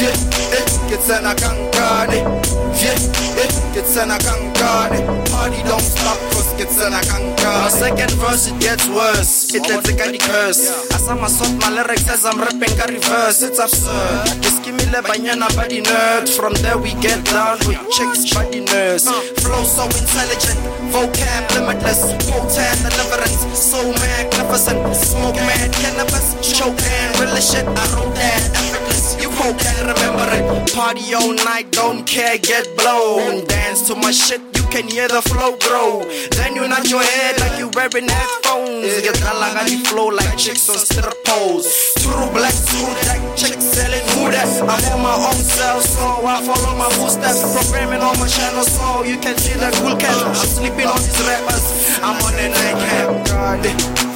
Yeah, 0.00 0.16
yeah, 0.50 0.88
get 0.90 1.00
sana 1.02 1.34
kankade. 1.34 2.39
Yeah, 2.90 3.38
yeah, 3.38 3.74
get 3.74 3.86
sana 3.86 4.18
kankade. 4.18 4.98
Party 5.30 5.62
don't 5.62 5.80
stop, 5.80 6.18
cause 6.34 6.50
get 6.58 6.70
sana 6.70 7.00
kankade. 7.06 7.62
My 7.62 7.70
second 7.70 8.12
verse 8.18 8.48
it 8.50 8.58
gets 8.60 8.88
worse. 8.88 9.54
It 9.54 9.62
lets 9.68 9.88
a 9.88 9.92
guy 9.94 10.16
curse. 10.18 10.90
As 10.90 11.06
I'm 11.08 11.22
assault 11.22 11.54
my 11.60 11.70
lyrics 11.70 12.08
as 12.10 12.24
I'm 12.26 12.38
rapping 12.40 12.74
a 12.80 12.86
reverse. 12.90 13.42
It's 13.42 13.58
absurd. 13.58 14.42
Just 14.42 14.64
give 14.64 14.74
me 14.74 14.84
le 14.90 15.02
banyana 15.02 15.46
body 15.54 15.82
nerd. 15.82 16.28
From 16.28 16.54
there 16.62 16.78
we 16.78 16.94
get 16.98 17.24
down 17.30 17.58
with 17.66 17.78
chicks 17.94 18.34
body 18.34 18.60
nerves. 18.60 19.06
Flow 19.38 19.62
so 19.62 19.84
intelligent, 19.86 20.58
vocab 20.90 21.46
limitless. 21.54 22.02
Potent 22.26 22.78
deliverance, 22.82 23.46
so 23.54 23.78
magnificent. 24.02 24.82
Smoke 24.96 25.38
mad 25.46 25.70
cannabis, 25.72 26.34
choke 26.42 26.74
and 26.82 27.18
really 27.20 27.40
shit. 27.40 27.64
I 27.66 27.84
wrote 27.94 28.14
that 28.18 28.69
You 29.40 29.56
can 29.56 29.88
remember 29.88 30.28
it. 30.36 30.72
Party 30.74 31.14
all 31.14 31.32
night, 31.32 31.72
don't 31.72 32.06
care, 32.06 32.36
get 32.38 32.68
blown. 32.76 33.46
Dance 33.46 33.88
to 33.88 33.94
my 33.94 34.12
shit, 34.12 34.40
you 34.54 34.62
can 34.68 34.86
hear 34.86 35.08
the 35.08 35.22
flow 35.22 35.56
grow. 35.56 36.04
Then 36.36 36.54
you 36.54 36.68
nod 36.68 36.88
your 36.88 37.02
head 37.02 37.40
like 37.40 37.58
you 37.58 37.68
wearing 37.72 38.08
headphones. 38.08 39.00
Get 39.00 39.16
the 39.16 39.82
flow 39.88 40.08
like 40.08 40.36
chicks 40.36 40.68
on 40.68 40.76
strip 40.76 41.16
poles. 41.24 41.66
True 41.98 42.28
black, 42.36 42.52
true 42.68 42.92
jack, 43.02 43.20
chicks 43.34 43.64
selling 43.64 44.04
who 44.12 44.30
that. 44.30 44.46
I'm 44.60 44.68
on 44.92 45.00
my 45.02 45.14
own 45.16 45.40
cell, 45.40 45.80
so 45.80 46.20
I 46.20 46.44
follow 46.44 46.76
my 46.76 46.90
footsteps. 47.00 47.40
Programming 47.56 48.02
on 48.02 48.18
my 48.20 48.28
channel, 48.28 48.64
so 48.64 49.04
you 49.04 49.16
can 49.18 49.36
see 49.38 49.56
the 49.56 49.72
cool 49.80 49.96
cat. 49.96 50.14
I'm 50.20 50.34
sleeping 50.34 50.86
on 50.86 51.00
these 51.00 51.20
rappers. 51.24 51.64
I'm 52.04 52.20
on 52.20 52.34
a 52.36 52.48
nightcap. 52.52 53.08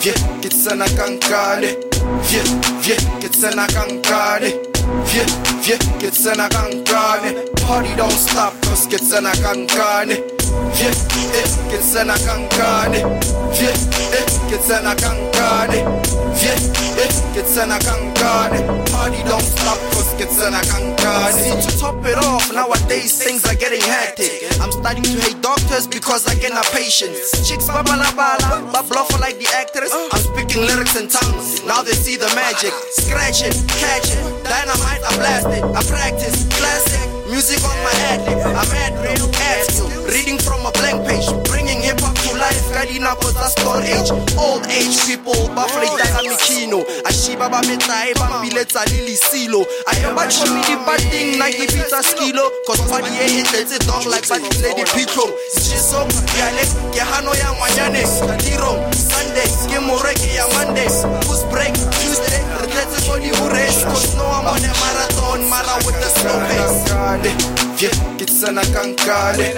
Yeah, 0.04 0.40
get 0.42 0.52
sana 0.52 0.84
kankade. 0.84 1.80
Yeah, 2.28 2.44
yeah, 2.84 3.20
get 3.20 3.34
sana 3.34 3.66
kankade. 3.72 4.73
Yeah, 5.12 5.26
yeah, 5.66 5.78
get 6.00 6.14
sana 6.14 6.48
kankade. 6.48 7.50
Party 7.66 7.94
don't 7.96 8.10
stop, 8.10 8.52
cause 8.62 8.86
get 8.86 9.00
sana 9.00 9.30
kankade. 9.42 10.16
Yeah, 10.78 10.94
yeah, 11.34 11.70
get 11.70 11.82
sana 11.82 12.14
kankade. 12.26 12.98
Yeah, 13.60 13.76
yeah, 14.12 14.50
get 14.50 14.62
sana 14.62 14.94
kankade. 14.96 15.78
Yeah, 16.42 16.58
yeah, 16.98 17.34
get 17.34 17.46
sana 17.46 17.78
kankade. 17.78 18.60
Party 18.90 19.22
don't 19.28 19.42
stop, 19.42 19.78
cause 20.14 20.18
get 20.18 20.31
sana 20.31 20.61
kankade. 20.62 21.33
See, 21.33 21.70
to 21.70 21.79
top 21.79 22.05
it 22.05 22.18
off, 22.18 22.53
nowadays 22.53 23.22
things 23.22 23.44
are 23.46 23.55
getting 23.55 23.81
hectic. 23.81 24.31
I'm 24.61 24.72
starting 24.72 25.03
to 25.05 25.20
hate 25.20 25.40
doctors 25.42 25.87
because 25.87 26.27
I 26.27 26.35
get 26.35 26.53
no 26.53 26.62
patience. 26.72 27.31
Chicks 27.46 27.68
babala 27.68 28.14
bala, 28.16 28.70
but 28.72 28.88
bluff 28.88 29.11
like 29.20 29.38
the 29.38 29.48
actors. 29.55 29.90
I'm 29.92 30.20
speaking 30.20 30.62
lyrics 30.66 30.96
in 30.96 31.09
tongues, 31.09 31.64
now 31.64 31.83
they 31.83 31.92
see 31.92 32.16
the 32.16 32.31
magic. 32.35 32.72
Scratch 32.90 33.42
it, 33.42 33.55
catch 33.81 34.11
it, 34.11 34.44
dynamite, 34.44 35.03
I 35.03 35.11
blast 35.16 35.48
it. 35.48 35.64
I 35.64 35.83
practice, 35.85 36.46
classic, 36.59 37.09
music 37.31 37.62
on 37.64 37.77
my 37.83 37.94
head. 38.07 38.20
I'm 38.44 38.70
ad 38.85 38.94
real, 39.03 39.29
reading 40.07 40.38
from 40.38 40.64
a 40.66 40.70
blank 40.72 41.07
page, 41.07 41.27
to 41.27 41.63
life. 42.44 42.68
Kadina 42.74 43.16
cause 43.16 43.37
I 43.37 43.48
storage, 43.48 44.11
old 44.37 44.66
age 44.68 44.96
people, 45.09 45.48
buffalo 45.57 45.96
dynamicino. 45.96 46.85
Ashiba 47.09 47.48
ba 47.48 47.61
metai, 47.64 48.12
bambiletsa 48.14 48.85
lili 48.92 49.16
silo. 49.16 49.64
I 49.88 49.96
am 50.04 50.18
a 50.18 50.24
chimney 50.28 50.61
departing, 50.68 51.38
90 51.38 51.66
pizza 51.72 52.00
skilo. 52.04 52.44
Cause 52.66 52.83
party 52.90 53.12
eh, 53.16 53.40
it 53.40 53.48
lets 53.52 53.72
it 53.72 53.87
down 53.87 54.04
like 54.11 54.28
Badi 54.28 54.48
Lady 54.61 54.85
Petro. 54.92 55.24
Jiso, 55.57 56.04
yale, 56.37 56.64
kehano 56.92 57.33
ya 57.40 57.50
manyane. 57.61 58.02
Tiro, 58.42 58.72
Sunday, 58.92 59.48
ke 59.70 59.78
moreke 59.80 60.35
ya 60.35 60.44
Monday. 60.54 60.88
Who's 61.24 61.42
break, 61.48 61.72
Tuesday, 62.00 62.40
regrets 62.61 63.07
for 63.07 63.18
the 63.20 63.33
race. 63.52 63.85
Cause 63.85 64.14
no 64.16 64.24
I'm 64.26 64.46
on 64.46 64.61
a 64.61 64.72
marathon, 64.83 65.40
mara 65.48 65.74
with 65.87 65.96
the 66.02 66.11
slow 66.20 66.38
pace. 66.48 67.73
Yeah, 67.84 67.92
get 68.16 68.30
sana 68.30 68.62
kankade. 68.72 69.52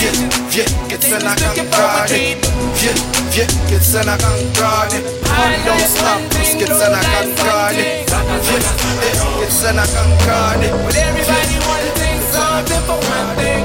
Yeah, 0.00 0.16
yeah, 0.56 0.88
get 0.88 1.02
sana 1.02 1.36
kankade. 1.36 2.40
Yeah, 2.80 2.96
yeah, 3.36 3.48
get 3.68 3.82
sana 3.84 4.16
kankade. 4.16 4.96
Party 5.20 5.60
don't 5.66 5.84
stop, 5.84 6.20
just 6.32 6.56
get 6.56 6.72
sana 6.72 6.96
kankade. 7.12 7.76
Yeah, 7.76 8.16
yeah, 8.48 9.40
get 9.40 9.52
sana 9.52 9.84
kankade. 9.92 10.72
But 10.86 10.96
everybody 10.96 11.56
wanna 11.68 11.92
think 12.00 12.22
something 12.32 12.82
for 12.88 12.96
one 12.96 13.36
thing. 13.36 13.64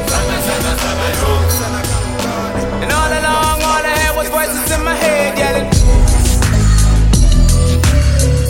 And 2.84 2.92
all 2.92 3.12
along, 3.16 3.64
all 3.64 3.80
I 3.80 3.96
had 3.96 4.12
was 4.18 4.28
voices 4.28 4.72
in 4.76 4.84
my 4.84 4.94
head 4.94 5.38
yelling. 5.38 5.72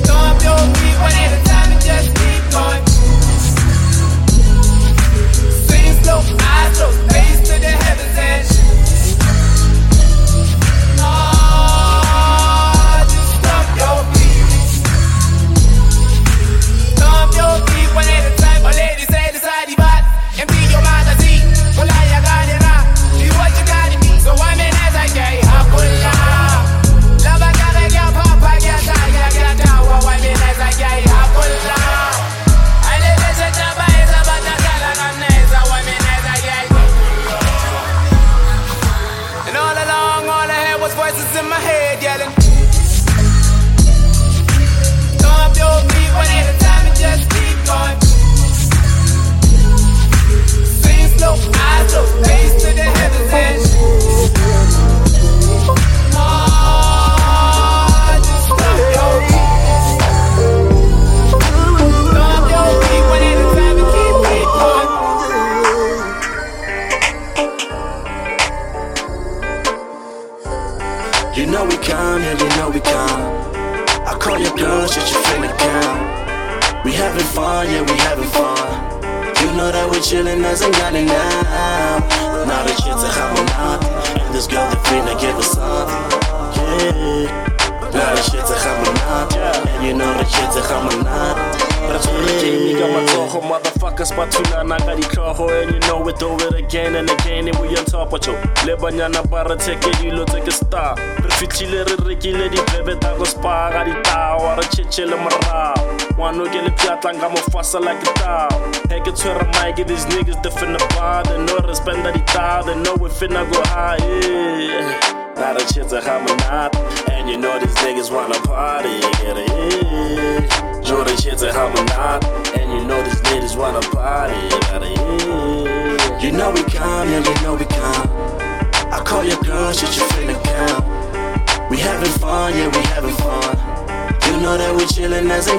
Stomp 0.01 0.41
your 0.41 0.57
feet 0.73 0.97
one 0.97 1.13
at 1.21 1.37
a 1.37 1.43
time 1.45 1.50
slow, 6.75 7.00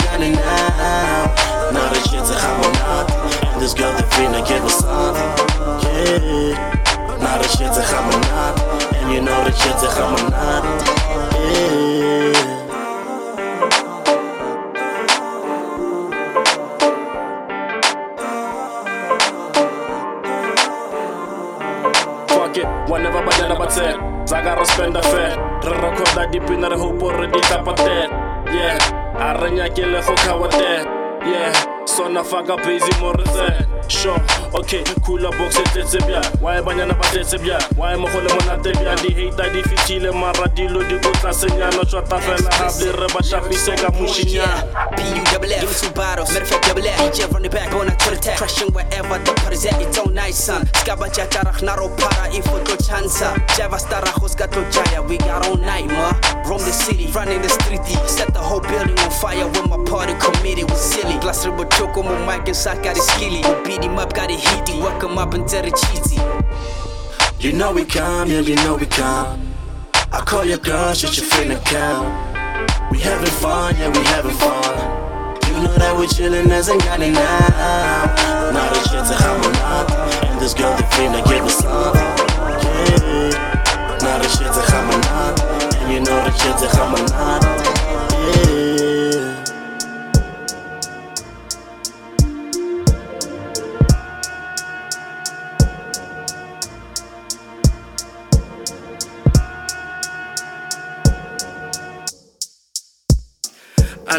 a 0.03 0.07
gun 0.07 0.23
and 0.23 0.35
now. 0.35 1.35
Now 1.73 1.89
the 1.93 2.01
shit's 2.09 2.31
a 2.31 2.35
monat 2.35 3.11
And 3.53 3.63
this 3.63 3.75
girl, 3.75 3.93
they 3.97 4.03
finna 4.15 4.47
give 4.47 4.65
us 4.65 4.81
something. 4.81 5.31
Yeah. 5.83 7.19
Now 7.19 7.39
the 7.39 7.49
shit's 7.49 7.79
a 7.79 7.83
chamanat 7.83 8.95
And 8.97 9.13
you 9.13 9.21
know 9.23 9.45
the 9.45 9.53
shit's 9.53 9.83
a 9.83 9.89
chamanat 9.89 10.65
Yeah. 11.39 12.43
Fuck 22.29 22.57
it, 22.57 22.67
whenever 22.91 23.23
badela 23.23 23.57
batse 23.59 23.97
Zagara 24.31 24.65
spend 24.67 24.97
a 24.97 25.03
fair. 25.03 25.37
Re 25.63 25.73
recorda 25.83 26.27
dipina 26.33 26.69
re 26.71 26.77
hopo 26.77 27.11
re 27.11 27.27
di 27.27 27.32
tapate 27.32 27.32
Yeah, 27.32 27.32
a 29.63 29.69
re 29.69 29.71
nyakele 29.71 30.01
go 30.07 30.15
kawate 30.15 31.03
Yeah, 31.25 31.85
sona 31.87 32.25
faka 32.25 32.57
busy 32.57 32.91
mo 33.01 33.13
re 33.13 33.25
tse 33.25 33.67
Sure, 33.89 34.19
okay, 34.55 34.83
cooler 35.05 35.31
box 35.39 35.57
e 35.59 35.63
tletse 35.63 35.99
bjang 36.07 36.43
Why 36.43 36.61
banyana 36.61 36.95
ba 36.95 37.05
tletse 37.13 37.39
bjang 37.39 37.63
Why 37.77 37.95
mo 37.95 38.09
go 38.09 38.19
le 38.19 38.29
monate 38.35 38.73
bjang 38.73 38.99
Di 39.03 39.15
hater 39.15 39.51
di 39.53 39.63
fitlhile 39.63 40.11
mara 40.13 40.49
dilo 40.49 40.83
di 40.83 40.99
ko 40.99 41.13
tlasenyana 41.21 41.85
Tšwata 41.87 42.19
fela 42.19 42.51
hable 42.59 42.93
re 42.93 43.07
ba 43.15 43.23
šapise 43.23 43.75
ka 43.79 43.91
mošinyana 43.95 44.92
B-U-double-F, 45.43 45.61
give 45.61 45.71
me 45.71 45.89
two 45.89 45.95
bottles, 45.95 46.29
matter 46.33 46.45
of 46.45 46.49
fact, 46.51 46.67
double 46.69 46.87
F. 46.87 47.15
DJ 47.15 47.31
from 47.31 47.43
the 47.43 47.51
back, 47.51 47.73
on 47.75 47.89
a 47.89 47.97
to 47.97 48.11
the 48.11 48.17
tech 48.17 48.39
Crushing 48.39 48.73
wherever 48.73 49.19
the 49.19 49.33
party's 49.43 49.67
at, 49.67 49.81
it's 49.83 49.99
on 49.99 50.15
nice, 50.15 50.39
son. 50.39 50.67
Skaba 50.67 51.11
jacharach, 51.11 51.63
naro 51.63 51.89
para, 51.97 52.31
ifo 52.31 52.63
to 52.65 52.77
chansa 52.79 53.35
Java 53.57 53.77
starajos, 53.77 54.37
gato 54.37 54.63
jaya, 54.71 55.03
we 55.03 55.19
got 55.19 55.47
all 55.47 55.57
night, 55.57 55.87
ma. 55.87 56.13
Roam 56.47 56.59
the 56.59 56.73
city, 56.73 57.07
running 57.09 57.43
the 57.43 57.49
street, 57.49 57.83
set 58.09 58.33
the 58.33 58.39
whole 58.39 58.61
building 58.61 58.99
on 59.01 59.11
fire 59.11 59.47
With 59.49 59.69
my 59.69 59.83
party 59.85 60.15
committee, 60.15 60.65
we 60.65 60.75
silly. 60.75 61.19
Glass 61.19 61.45
ribo 61.45 61.69
choco, 61.73 62.03
mo 62.03 62.15
mic 62.27 62.55
sack, 62.55 62.83
got 62.85 62.97
it 62.97 63.03
skilly. 63.03 63.43
We 63.43 63.65
beat 63.67 63.85
him 63.85 63.99
up, 63.99 64.15
got 64.15 64.31
it 64.31 64.39
heaty, 64.39 64.81
work 64.81 65.03
him 65.03 65.19
up 65.19 65.35
and 65.35 65.49
tell 65.49 65.65
it 65.65 65.75
cheesy. 65.75 66.21
You 67.41 67.53
know 67.53 67.73
we 67.73 67.85
come, 67.85 68.31
yeah, 68.31 68.41
you 68.41 68.55
know 68.57 68.77
we 68.77 68.87
come. 68.87 69.41
I 70.13 70.21
call 70.21 70.45
your 70.45 70.59
girl, 70.59 70.95
shit, 70.95 71.17
you 71.17 71.23
finna 71.25 71.59
come 71.65 72.91
We 72.91 72.99
having 72.99 73.27
fun, 73.27 73.75
yeah, 73.77 73.89
we 73.89 74.05
having 74.05 74.37
fun 74.37 75.12
know 75.63 75.75
that 75.79 75.97
we 75.97 76.07
chillin' 76.07 76.51
as 76.51 76.69
a 76.69 76.77
gun 76.79 77.03
and 77.03 77.15
now. 77.15 78.51
Now 78.53 78.69
the 78.73 78.81
shit's 78.89 79.11
a 79.11 79.15
chamanat 79.15 79.87
And 80.31 80.41
this 80.41 80.55
girl, 80.55 80.75
they 80.77 80.83
finna 80.95 81.25
give 81.25 81.45
us 81.45 81.59
something 81.59 82.03
Yeah. 83.03 83.99
Now 84.03 84.19
the 84.19 84.29
shit's 84.29 84.59
a 84.59 84.63
chamanat 84.71 85.77
And 85.81 85.93
you 85.93 86.01
know 86.01 86.19
the 86.25 86.33
shit's 86.33 86.63
a 86.63 86.69
chamanat 86.69 87.43
Yeah 88.47 88.72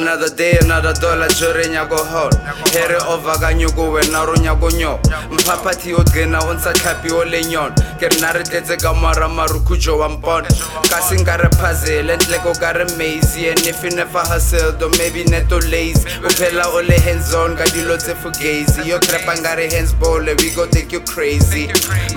Another 0.03 0.35
day, 0.35 0.57
another 0.59 0.91
dollar, 0.99 1.29
jore 1.29 1.63
nyako 1.63 1.95
hot 1.95 2.35
Here 2.73 2.99
over 3.07 3.39
ka 3.39 3.53
nyoko 3.53 3.93
wena 3.93 4.25
ro 4.25 4.35
nyako 4.35 4.69
nyo. 4.71 4.99
Mphapathi 5.31 5.93
o 5.93 6.03
gena 6.03 6.39
o 6.39 6.53
ntsha 6.53 6.73
tlhapi 6.73 7.09
o 7.11 7.23
le 7.23 7.41
nyon. 7.43 7.71
Ke 7.99 8.11
re 8.11 8.19
na 8.19 8.33
re 8.33 8.43
tletse 8.43 8.75
ka 8.81 8.93
mara 8.93 9.29
marukhutjo 9.29 9.97
wa 9.99 10.09
mpona 10.09 10.49
Ka 10.89 10.99
se 10.99 11.15
nka 11.15 11.37
re 11.37 11.49
puzzle, 11.55 12.17
ntle 12.17 12.37
ko 12.43 12.51
ka 12.53 12.71
re 12.73 12.83
maze 12.97 13.47
And 13.47 13.65
if 13.65 13.81
you 13.81 13.91
never 13.91 14.19
hustled, 14.19 14.83
or 14.83 14.89
maybe 14.99 15.23
neto 15.23 15.59
lazy 15.71 16.03
O 16.19 16.27
phela 16.27 16.65
o 16.67 16.81
le 16.81 16.99
hands 16.99 17.33
on, 17.33 17.55
ka 17.55 17.63
dilo 17.71 17.95
tse 17.97 18.13
fugazi. 18.13 18.85
Yo 18.85 18.99
crepa 18.99 19.39
nga 19.39 19.55
re 19.55 19.71
hands 19.71 19.93
ball, 19.93 20.19
we 20.19 20.51
go 20.53 20.67
take 20.67 20.91
you 20.91 20.99
crazy. 20.99 21.67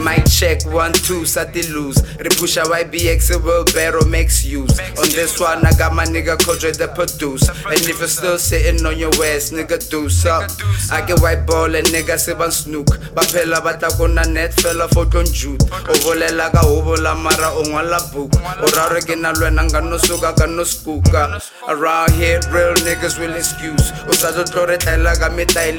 Mic 0.03 0.27
check, 0.27 0.59
one, 0.75 0.93
two, 0.93 1.25
sati 1.25 1.63
lose 1.71 2.03
Re 2.19 2.31
pusha 2.35 2.65
YBX, 2.65 3.31
a 3.31 3.39
wheelbarrow 3.39 4.05
makes 4.07 4.45
use. 4.45 4.77
On 4.99 5.09
this 5.15 5.39
one, 5.39 5.65
I 5.65 5.71
got 5.79 5.95
my 5.95 6.05
nigga 6.05 6.37
Kojo 6.37 6.77
the 6.77 6.89
produce 6.89 7.47
And 7.77 7.85
if 7.91 7.99
you're 7.99 8.09
still 8.09 8.39
sitting 8.39 8.87
on 8.87 8.97
your 8.97 9.13
ass, 9.21 9.53
nigga, 9.53 9.77
do 9.91 10.09
up. 10.31 10.49
I 10.91 11.05
get 11.05 11.21
white 11.21 11.45
ball 11.47 11.75
and 11.75 11.87
nigga 11.89 12.19
se 12.19 12.33
ban 12.33 12.51
snook. 12.51 12.87
Baphela 13.13 13.61
batla 13.61 13.95
kona 13.99 14.25
net 14.27 14.53
fela 14.53 14.89
for 14.89 15.05
ton 15.05 15.27
jude. 15.27 15.63
O 15.63 15.93
volela 16.01 16.51
ka 16.51 16.65
o 16.65 16.81
vola 16.81 17.15
mara 17.15 17.53
o 17.53 17.63
ngwala 17.65 18.01
book. 18.13 18.33
O 18.35 18.67
raro 18.75 18.99
ke 19.01 19.15
na 19.21 19.33
lwena 19.35 19.69
nga 19.69 19.81
no 19.83 19.99
suka 19.99 20.33
ka 20.33 20.47
no 20.47 20.65
skuka. 20.65 21.37
Around 21.69 22.13
here, 22.13 22.41
real 22.51 22.75
niggas 22.81 23.21
will 23.21 23.35
excuse. 23.37 23.93
O 24.09 24.13
sa 24.13 24.33
tlo 24.33 24.45
tlo 24.45 24.67
re 24.67 24.79
tlela 24.79 25.13
ka 25.21 25.29
metaile. 25.29 25.77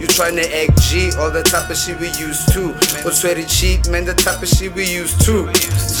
You 0.00 0.06
tryna 0.08 0.48
act 0.48 0.80
G, 0.88 1.12
all 1.20 1.30
the 1.30 1.42
type 1.42 1.68
of 1.68 1.76
shit 1.76 2.00
we 2.00 2.08
used 2.16 2.48
to. 2.56 2.72
O 3.04 3.10
sweaty 3.12 3.44
cheap, 3.44 3.86
man, 3.92 4.06
the 4.06 4.14
type 4.14 4.40
of 4.40 4.48
shit 4.48 4.72
we 4.74 4.88
used 4.88 5.20
to. 5.28 5.44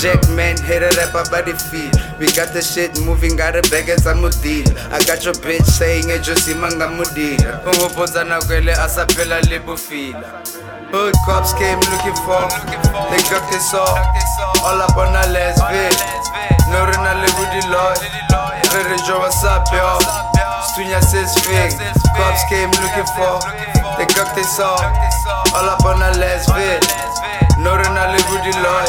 Jack 0.00 0.24
man, 0.32 0.56
hit 0.64 0.80
it 0.80 0.96
up 0.96 1.12
by 1.30 1.42
the 1.44 1.52
feet. 1.68 1.92
We 2.18 2.32
got 2.32 2.56
the 2.56 2.64
shit 2.64 2.96
moving, 3.04 3.36
got 3.36 3.56
a 3.56 3.62
bag 3.68 3.90
as 3.90 4.06
I'm 4.06 4.24
a 4.24 4.30
deal. 4.40 4.64
I 4.88 5.04
got 5.04 5.28
your 5.28 5.36
bitch 5.44 5.68
saying 5.68 6.08
it 6.08 6.24
just 6.24 6.48
imanga 6.48 6.88
mudila. 6.88 7.60
Ungopotsa 7.68 8.24
na 8.24 8.40
kwele 8.40 8.72
asapela. 8.72 9.36
Hood 10.90 11.14
cops 11.26 11.52
came 11.54 11.78
looking 11.92 12.16
for, 12.24 12.48
they 13.12 13.22
got 13.28 13.44
this 13.52 13.74
all, 13.74 14.00
all 14.64 14.80
up 14.80 14.96
on 14.96 15.14
our 15.14 15.28
last. 15.28 15.60
No 16.72 16.86
rena 16.86 17.14
le 17.20 17.28
budi 17.36 17.60
loy, 17.68 17.94
Rere 18.72 18.96
jo 19.06 19.18
what's 19.18 19.44
up 19.44 19.66
yo? 19.72 20.29
Stunya 20.80 21.02
says 21.02 21.34
fig, 21.44 21.76
cops 22.16 22.42
came 22.48 22.70
looking 22.70 23.04
for, 23.12 23.36
they 23.98 24.06
got 24.16 24.34
this 24.34 24.58
all, 24.58 24.80
up 24.80 25.84
on 25.84 26.02
our 26.02 26.14
last 26.16 26.48
vid. 26.56 26.80
No 27.62 27.76
rena 27.76 28.08
le 28.08 28.18
budi 28.24 28.50
loy, 28.64 28.88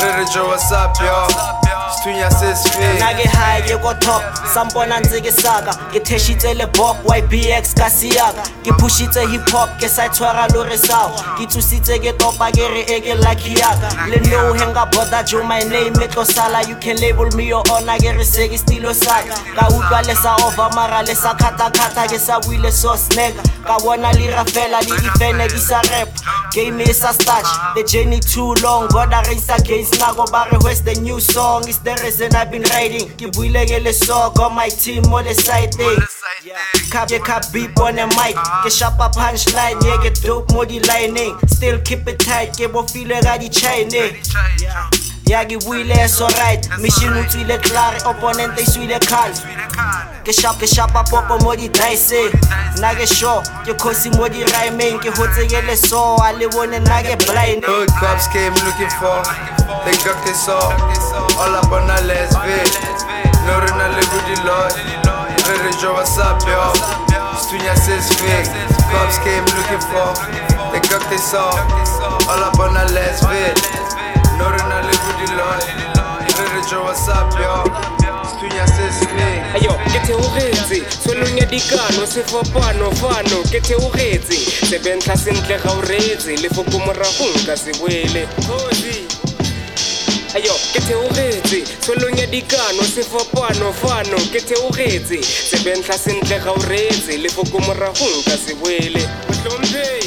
Rere 0.00 0.24
jo 0.32 0.46
what's 0.46 0.70
up 0.70 0.94
yo? 1.00 1.67
Says 1.98 2.62
fig. 2.76 3.00
nake 3.00 3.26
high 3.26 3.60
ke 3.62 3.74
top 4.00 4.22
sampona 4.54 5.00
ntse 5.00 5.20
ke 5.20 6.00
theshitse 6.00 6.54
le 6.54 6.66
bop 6.66 6.96
ybx 7.02 7.74
ka 7.74 7.90
siaka 7.90 8.42
ke 8.62 8.70
pushitse 8.78 9.26
hip 9.26 9.48
hop 9.50 9.68
ke 9.80 9.88
sa 9.88 10.06
tshwara 10.08 10.46
lore 10.54 10.78
sao 10.78 11.10
ke 11.36 11.46
tsositse 11.48 11.98
ke 11.98 12.12
topa 12.16 12.52
ke 12.54 12.62
re 12.70 12.82
e 12.86 13.00
ke 13.00 13.18
lucky 13.18 13.54
yaka 13.58 13.90
le 14.10 14.20
no 14.30 14.54
henga 14.54 14.86
boda 14.94 15.26
jo 15.26 15.42
my 15.42 15.58
name 15.58 15.92
e 16.00 16.24
sala 16.24 16.62
you 16.68 16.76
can 16.76 16.96
label 16.98 17.26
me 17.36 17.48
your 17.48 17.64
honor 17.72 17.98
ke 17.98 18.14
re 18.14 18.24
se 18.24 18.46
ke 18.48 18.58
stilo 18.58 18.92
saka 18.92 19.34
ka 19.58 19.66
utlwa 19.66 20.00
le 20.06 20.14
sa 20.14 20.36
over 20.46 20.70
mara 20.76 21.02
le 21.02 21.14
sa 21.16 21.34
khatakata 21.34 22.06
ke 22.06 22.18
sa 22.18 22.38
buile 22.38 22.70
so 22.70 22.94
snega 22.94 23.42
ka 23.66 23.76
bona 23.82 24.12
lira 24.12 24.44
fela 24.44 24.78
le 24.86 24.94
ifene 25.02 25.48
ke 25.48 25.58
sa 25.58 25.82
rap. 25.90 26.08
Game 26.52 26.80
is 26.80 27.04
a 27.04 27.12
starch 27.12 27.50
the 27.74 27.84
journey 27.84 28.20
too 28.20 28.54
long 28.64 28.88
goda 28.88 29.20
race 29.28 29.48
against 29.50 30.00
nako 30.00 30.24
ba 30.32 30.46
re 30.50 30.58
where's 30.62 30.80
the 30.80 30.94
new 31.00 31.20
song. 31.20 31.68
Is 31.68 31.78
the 31.80 31.87
reason 32.02 32.34
I've 32.34 32.50
been 32.50 32.62
writing 32.62 33.08
ke 33.20 33.30
buile 33.32 33.64
ke 33.66 33.82
le 33.84 33.92
so 33.92 34.30
got 34.36 34.52
my 34.52 34.68
team 34.68 35.02
mo 35.08 35.20
le 35.20 35.34
side 35.34 35.74
thing 35.74 35.98
Cap 36.90 37.10
ye 37.10 37.18
cap 37.18 37.44
beep 37.52 37.78
on 37.80 37.96
the 37.96 38.06
mic. 38.18 38.36
Ke 38.64 38.70
shapa 38.70 39.10
punchline 39.14 39.82
yeah 39.84 39.98
ke 40.02 40.12
dope 40.22 40.50
mo 40.52 40.64
di 40.64 40.80
lining 40.80 41.36
Still 41.46 41.80
keep 41.80 42.06
it 42.08 42.18
tight 42.18 42.56
ke 42.56 42.70
bo 42.72 42.82
feel 42.82 43.08
ka 43.22 43.38
di 43.38 43.48
chine 43.48 44.14
Ya 45.28 45.44
ke 45.44 45.60
buile 45.60 46.08
so 46.08 46.26
right 46.40 46.64
Mission 46.80 47.12
o 47.12 47.22
tswile 47.28 47.58
klare 47.60 48.00
opponent 48.08 48.58
e 48.58 48.64
swile 48.64 48.98
khal 49.04 49.32
Ke 50.24 50.32
shap 50.32 50.56
ke 50.56 50.66
shapa 50.66 51.04
popo 51.10 51.38
mo 51.44 51.56
di 51.56 51.68
dice 51.68 52.32
Na 52.80 52.94
ke 52.94 53.06
show 53.06 53.42
ke 53.66 53.74
khosi 53.76 54.10
mo 54.16 54.28
di 54.28 54.44
rhyming 54.44 54.98
ke 55.02 55.10
hotse 55.12 55.44
ke 55.50 55.60
le 55.66 55.76
so 55.76 56.16
a 56.22 56.32
le 56.38 56.48
bone 56.48 56.78
na 56.84 57.02
ke 57.02 57.16
blind. 57.26 57.64
Hood 57.64 57.90
cops 57.98 58.28
came 58.32 58.54
looking 58.64 58.92
for, 59.00 59.18
they 59.84 59.96
got 60.04 60.18
this 60.24 60.48
all, 60.48 60.72
all 61.36 61.54
up 61.54 61.70
on 61.72 61.88
our 61.90 62.02
last 62.08 62.36
vid. 62.44 62.72
No 63.44 63.60
rena 63.60 63.88
le 63.92 64.02
budi 64.12 64.36
loy, 64.44 64.72
Rere 65.48 65.72
jo 65.80 65.92
what's 65.92 66.18
up 66.18 66.40
yo? 66.48 66.72
Stunya 67.36 67.74
says 67.76 68.08
fig, 68.18 68.46
cops 68.90 69.18
came 69.20 69.44
looking 69.56 69.84
for. 69.88 70.12
They 70.72 70.80
cooked 70.80 71.08
this 71.08 71.32
all, 71.34 71.56
all 72.28 72.44
up 72.44 72.58
on 72.58 72.74
the 72.74 72.92
last 72.92 73.24
I 74.78 74.80
live 74.82 75.02
with 75.06 75.18
the 75.26 75.36
Lord. 75.36 75.62
Better 76.38 76.62
Joe, 76.70 76.84
me. 79.16 79.28
ayo 79.54 79.74
ke 79.90 79.98
theogetse 80.06 80.80
tsholong 81.02 81.38
ya 81.38 81.46
dikano 81.46 82.06
sefapano 82.06 82.90
fano. 82.94 83.42
Ke 83.50 83.60
theogetse 83.60 84.36
sebentlha 84.70 85.16
sentle 85.16 85.58
ga 85.58 85.70
o 85.72 85.80
reetse 85.82 86.36
lefoko 86.36 86.78
moragong 86.78 87.46
ka 87.46 87.56
se 87.56 87.72
boele 87.80 88.28
Ayo 90.38 90.54
ke 90.72 90.78
theogetse. 90.86 91.66
Tsholong 91.82 92.14
ya 92.18 92.26
dikano 92.26 92.82
sefapano 92.86 93.72
fano. 93.74 94.18
Ke 94.30 94.38
theogetse. 94.38 95.18
Sebentlha 95.22 95.98
sentle 95.98 96.38
ga 96.38 96.52
o 96.52 96.60
reetse. 96.70 97.18
Lefoko 97.18 97.58
moragong 97.66 98.22
ka 98.22 98.36
se 98.38 98.54
boele. 98.54 99.02
Motlhomphei 99.26 99.97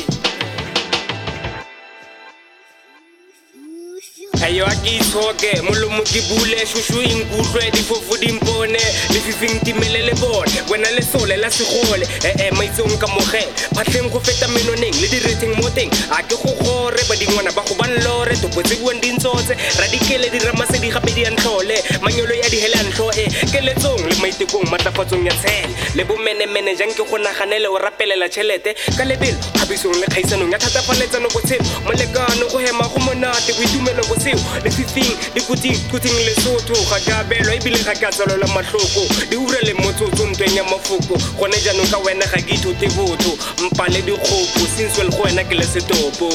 ayo 4.51 4.67
a 4.67 4.75
ke 4.83 4.99
itshoke 4.99 5.61
molomo 5.63 6.03
ke 6.03 6.19
bule 6.27 6.59
shushu 6.67 6.99
e 7.01 7.13
nkutlwe 7.15 7.71
difofu 7.71 8.17
dimpone 8.19 8.79
lefifing 9.13 9.59
timele 9.63 10.01
le 10.03 10.13
bone. 10.19 10.51
Wena 10.69 10.91
lesole 10.91 11.37
la 11.37 11.49
segole 11.49 12.05
ee 12.23 12.51
maitsong 12.51 12.99
ka 12.99 13.07
moge. 13.07 13.47
Phatlheng 13.75 14.11
go 14.11 14.19
feta 14.19 14.47
menoneng 14.51 14.95
le 14.99 15.07
diretheng 15.07 15.55
mo 15.55 15.69
teng. 15.69 15.89
A 16.11 16.19
ke 16.23 16.35
go 16.35 16.51
gore 16.63 16.99
badingwana 17.07 17.55
ba 17.55 17.63
go 17.63 17.75
banlore 17.79 18.35
topo 18.41 18.61
tse 18.61 18.75
buang 18.83 18.99
dintsotse. 18.99 19.55
Radikele 19.79 20.27
diramasedi 20.29 20.91
gape 20.91 21.11
di 21.15 21.23
antlhole 21.25 21.77
manyolo 22.01 22.35
ya 22.35 22.49
dihele 22.49 22.75
antlhoe 22.75 23.23
keletsong 23.51 24.03
le 24.03 24.15
maitekong 24.19 24.67
matlafatsong 24.67 25.25
ya 25.25 25.33
tshele. 25.39 25.71
Le 25.95 26.03
bomenemene 26.03 26.75
jang 26.75 26.91
ke 26.91 27.07
go 27.07 27.17
naganele 27.17 27.71
o 27.71 27.79
rapelela 27.79 28.27
tšhelete? 28.27 28.75
Ka 28.97 29.05
lebelo 29.05 29.39
kgabisong 29.55 29.95
le 29.95 30.07
kgaisanong 30.11 30.51
ya 30.51 30.59
thatafaletsa 30.59 31.23
botshelo. 31.31 31.63
Molekano 31.87 32.51
go 32.51 32.59
hema 32.59 32.83
go 32.91 32.99
monate 32.99 33.55
boitumelo 33.55 34.03
boseo 34.11 34.40
lefifing 34.63 35.15
di 35.33 35.41
kuting 35.41 36.19
lesotho 36.25 36.73
ga 36.89 36.99
ke 36.99 37.13
abelwa 37.13 37.55
ebile 37.55 37.83
ga 37.83 37.93
ke 37.93 38.05
a 38.05 38.11
tswalelwa 38.11 38.47
matlhoko 38.53 39.03
di 39.29 39.35
ura 39.35 39.59
le 39.63 39.73
motsotso 39.73 40.25
ntweng 40.25 40.55
ya 40.55 40.63
mafoko. 40.63 41.17
Gone 41.39 41.57
jaanong 41.63 41.89
ka 41.91 41.97
wena 41.97 42.25
ga 42.25 42.41
ke 42.41 42.53
ithote 42.55 42.87
botho. 42.95 43.37
Mpa 43.63 43.87
le 43.87 44.01
dikgopo 44.01 44.61
sinswel 44.75 45.09
go 45.09 45.23
wena 45.23 45.43
ke 45.43 45.55
le 45.55 45.65
setopo. 45.65 46.29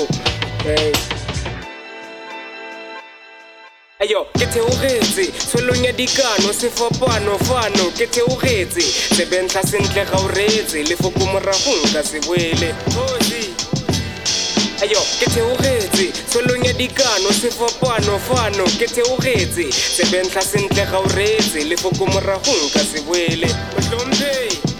Ayo 4.00 4.26
ke 4.38 4.46
theogetse. 4.46 5.32
Tsholong 5.48 5.84
ya 5.84 5.92
dikano 5.92 6.52
sefapano 6.52 7.38
fano. 7.38 7.90
Ke 7.96 8.06
theogetse. 8.06 8.82
Sebentlha 9.16 9.62
sentle 9.62 10.04
ga 10.04 10.18
o 10.18 10.28
reetse. 10.28 10.84
Lefoko 10.84 11.24
moragong 11.26 11.92
ka 11.92 12.02
se 12.02 12.20
boele. 12.20 12.74
Kgosi. 12.90 13.45
Theogetse 15.36 16.12
tsholong 16.28 16.64
ya 16.64 16.72
dikano 16.72 17.28
sefapano 17.32 18.18
fano 18.18 18.64
ke 18.78 18.86
theogetse. 18.86 19.68
Sebentlha 19.72 20.42
sentle 20.42 20.84
ga 20.90 20.98
o 20.98 21.08
reetse 21.16 21.64
lefoko 21.68 22.06
moragong 22.06 22.70
ka 22.72 22.80
se 22.80 23.00
boele. 23.04 23.48
Motlhomphei 23.74 24.48
ayo 24.48 24.75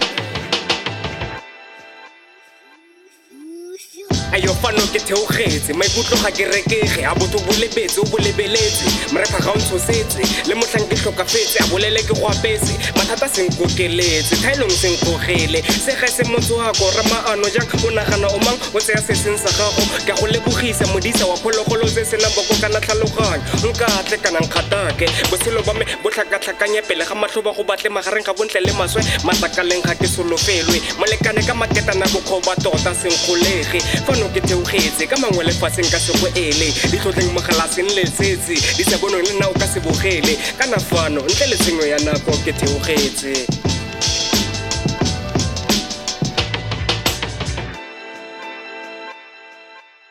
fano 4.61 4.81
ke 4.91 4.99
theogetse. 4.99 5.73
Maikutlo 5.73 6.17
ga 6.23 6.31
ke 6.31 6.45
rekege 6.49 7.03
a 7.05 7.13
botho 7.15 7.39
bo 7.45 7.53
lebetse 7.61 7.99
o 7.99 8.03
bo 8.09 8.17
lebeletse. 8.17 8.85
Morepa 9.13 9.39
ga 9.43 9.51
o 9.51 9.57
ntshosetse 9.57 10.47
le 10.47 10.55
motlhang 10.55 10.87
ke 10.89 10.95
tlhokafetse 10.97 11.61
a 11.61 11.65
bolele 11.69 12.01
ke 12.01 12.13
go 12.17 12.27
apetse 12.27 12.73
mathata 12.97 13.27
senkokeletse 13.29 14.35
thaelong 14.41 14.71
senkogele 14.71 15.61
se 15.63 15.93
ga 15.95 16.07
se 16.07 16.23
motho 16.29 16.57
wa 16.57 16.71
ko 16.73 16.89
ramaano 16.97 17.47
jang 17.53 17.69
o 17.85 17.89
nagana 17.91 18.27
o 18.27 18.39
mang 18.45 18.57
o 18.73 18.79
tseya 18.79 19.01
se 19.01 19.15
seng 19.15 19.37
sa 19.37 19.49
gago. 19.57 19.83
Ka 20.05 20.13
go 20.15 20.27
lebogisa 20.27 20.85
modisa 20.93 21.25
wa 21.27 21.35
phologolo 21.37 21.85
tse 21.85 22.05
senang 22.05 22.33
boko 22.35 22.53
kana 22.61 22.79
tlhaloganyo. 22.79 23.43
Nkatle 23.63 24.17
kana 24.23 24.39
nkgatake. 24.39 25.05
Botshelo 25.29 25.61
ba 25.65 25.73
me 25.73 25.85
bo 26.03 26.09
tlhakatlhakanye 26.09 26.81
pele 26.87 27.05
ga 27.05 27.15
matlho 27.15 27.41
ba 27.43 27.53
go 27.53 27.63
batle 27.63 27.89
magareng 27.89 28.25
ga 28.25 28.33
bontle 28.33 28.59
le 28.61 28.73
maswe. 28.73 29.01
Matsakaleng 29.23 29.83
ga 29.83 29.93
ke 29.95 30.07
solofelwe. 30.07 30.81
Molekane 30.99 31.45
ka 31.45 31.53
maketana 31.53 32.05
bokgoba 32.13 32.55
tota 32.61 32.93
senkgolege 32.95 33.79
fano 34.05 34.27
ke 34.33 34.41
theogetse. 34.47 35.07
Ka 35.07 35.17
mangwe 35.17 35.43
lefatsheng 35.43 35.89
ka 35.91 35.99
se 35.99 36.13
go 36.19 36.27
ele 36.35 36.71
ditlhotleng 36.91 37.31
mogalaseng 37.35 37.91
letsetse 37.95 38.55
di 38.77 38.83
sa 38.83 38.97
bonong 38.97 39.23
le 39.27 39.33
nna 39.35 39.47
o 39.49 39.53
ka 39.53 39.67
se 39.67 39.79
bogele 39.79 40.37
kana 40.57 40.79
fano 40.79 41.21
ntle 41.21 41.47
le 41.51 41.57
tshenyo 41.57 41.85
ya 41.85 41.99
nako 41.99 42.31
ke 42.45 42.51
theogetse. 42.55 43.33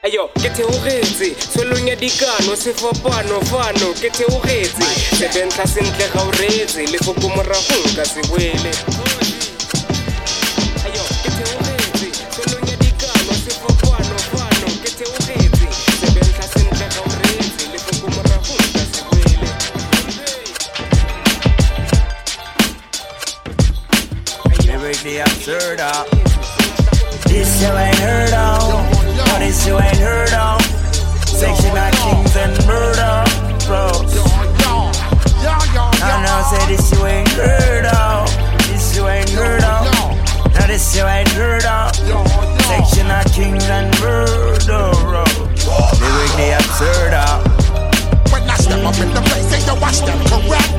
Ayo 0.07 0.29
ke 0.39 0.49
theogetse. 0.55 1.35
Tsholong 1.51 1.89
ya 1.89 1.97
dikano 1.97 2.55
sefapano 2.57 3.41
fano 3.51 3.89
ke 4.01 4.11
theogetse. 4.13 4.87
Sebentlha 5.19 5.67
sentle 5.67 6.07
ga 6.13 6.21
o 6.23 6.31
reetse 6.31 6.87
lefoko 6.93 7.29
moragong 7.35 7.91
ka 7.97 8.05
se 8.05 8.23
boele. 8.29 9.26
Lyrically 25.07 25.21
absurd, 25.21 25.79
uh. 25.79 26.05
This 27.29 27.63
you 27.63 27.71
ain't 27.71 27.99
heard 27.99 28.33
of. 28.35 28.91
No, 29.15 29.39
this 29.39 29.65
you 29.65 29.79
ain't 29.79 29.99
heard 29.99 30.33
of. 30.33 30.61
Section 31.29 31.79
of 31.79 31.93
kings 31.95 32.35
and 32.35 32.67
murder, 32.67 33.23
bros. 33.67 34.15
No, 34.67 36.11
no, 36.27 36.43
say 36.51 36.67
this 36.67 36.91
you 36.91 37.07
ain't 37.07 37.29
heard 37.29 37.87
of. 37.87 38.27
This 38.67 38.97
you 38.97 39.07
ain't 39.07 39.31
heard 39.31 39.63
of. 39.63 39.87
No, 40.59 40.67
this 40.67 40.97
you 40.97 41.07
ain't 41.07 41.29
heard 41.29 41.65
of. 41.65 41.95
Section 42.67 43.09
of 43.09 43.25
kings 43.33 43.65
and 43.69 43.87
murder, 44.01 44.91
bros. 45.07 45.39
Lyrically 46.01 46.51
absurd, 46.51 47.15
uh. 47.15 47.39
When 48.33 48.43
I 48.43 48.57
step 48.57 48.85
up 48.85 48.99
in 48.99 49.15
the 49.15 49.23
place, 49.23 49.67
yo, 49.69 49.75
watch 49.79 50.01
them 50.01 50.19
correct. 50.27 50.73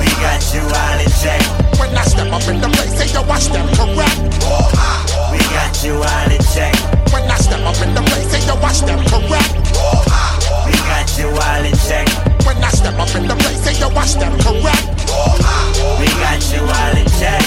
We 0.00 0.08
got 0.24 0.40
you 0.54 0.62
all 0.62 1.00
in 1.00 1.10
check. 1.20 1.69
When 1.80 1.96
I 1.96 2.04
step 2.04 2.28
up 2.30 2.46
in 2.46 2.60
the 2.60 2.68
place, 2.68 2.92
say 2.92 3.08
yo, 3.08 3.22
watch 3.24 3.48
them 3.48 3.64
correct. 3.72 4.20
We 5.32 5.40
got 5.48 5.72
you 5.82 5.96
all 5.96 6.28
in 6.30 6.42
check. 6.52 6.76
When 7.08 7.24
I 7.24 7.40
step 7.40 7.64
up 7.64 7.80
in 7.80 7.94
the 7.96 8.02
place, 8.04 8.28
say 8.28 8.44
yo, 8.44 8.54
watch 8.60 8.84
them 8.84 9.00
correct. 9.08 9.56
We 10.68 10.76
got 10.84 11.08
you 11.16 11.32
all 11.32 11.64
in 11.64 11.72
check. 11.88 12.06
When 12.44 12.62
I 12.62 12.68
step 12.68 13.00
up 13.00 13.08
in 13.16 13.26
the 13.26 13.34
place, 13.34 13.64
say 13.64 13.80
yo, 13.80 13.88
watch 13.96 14.12
them 14.20 14.36
correct. 14.44 14.84
We 15.96 16.06
got 16.20 16.44
you 16.52 16.60
all 16.60 16.96
in 17.00 17.08
check. 17.16 17.40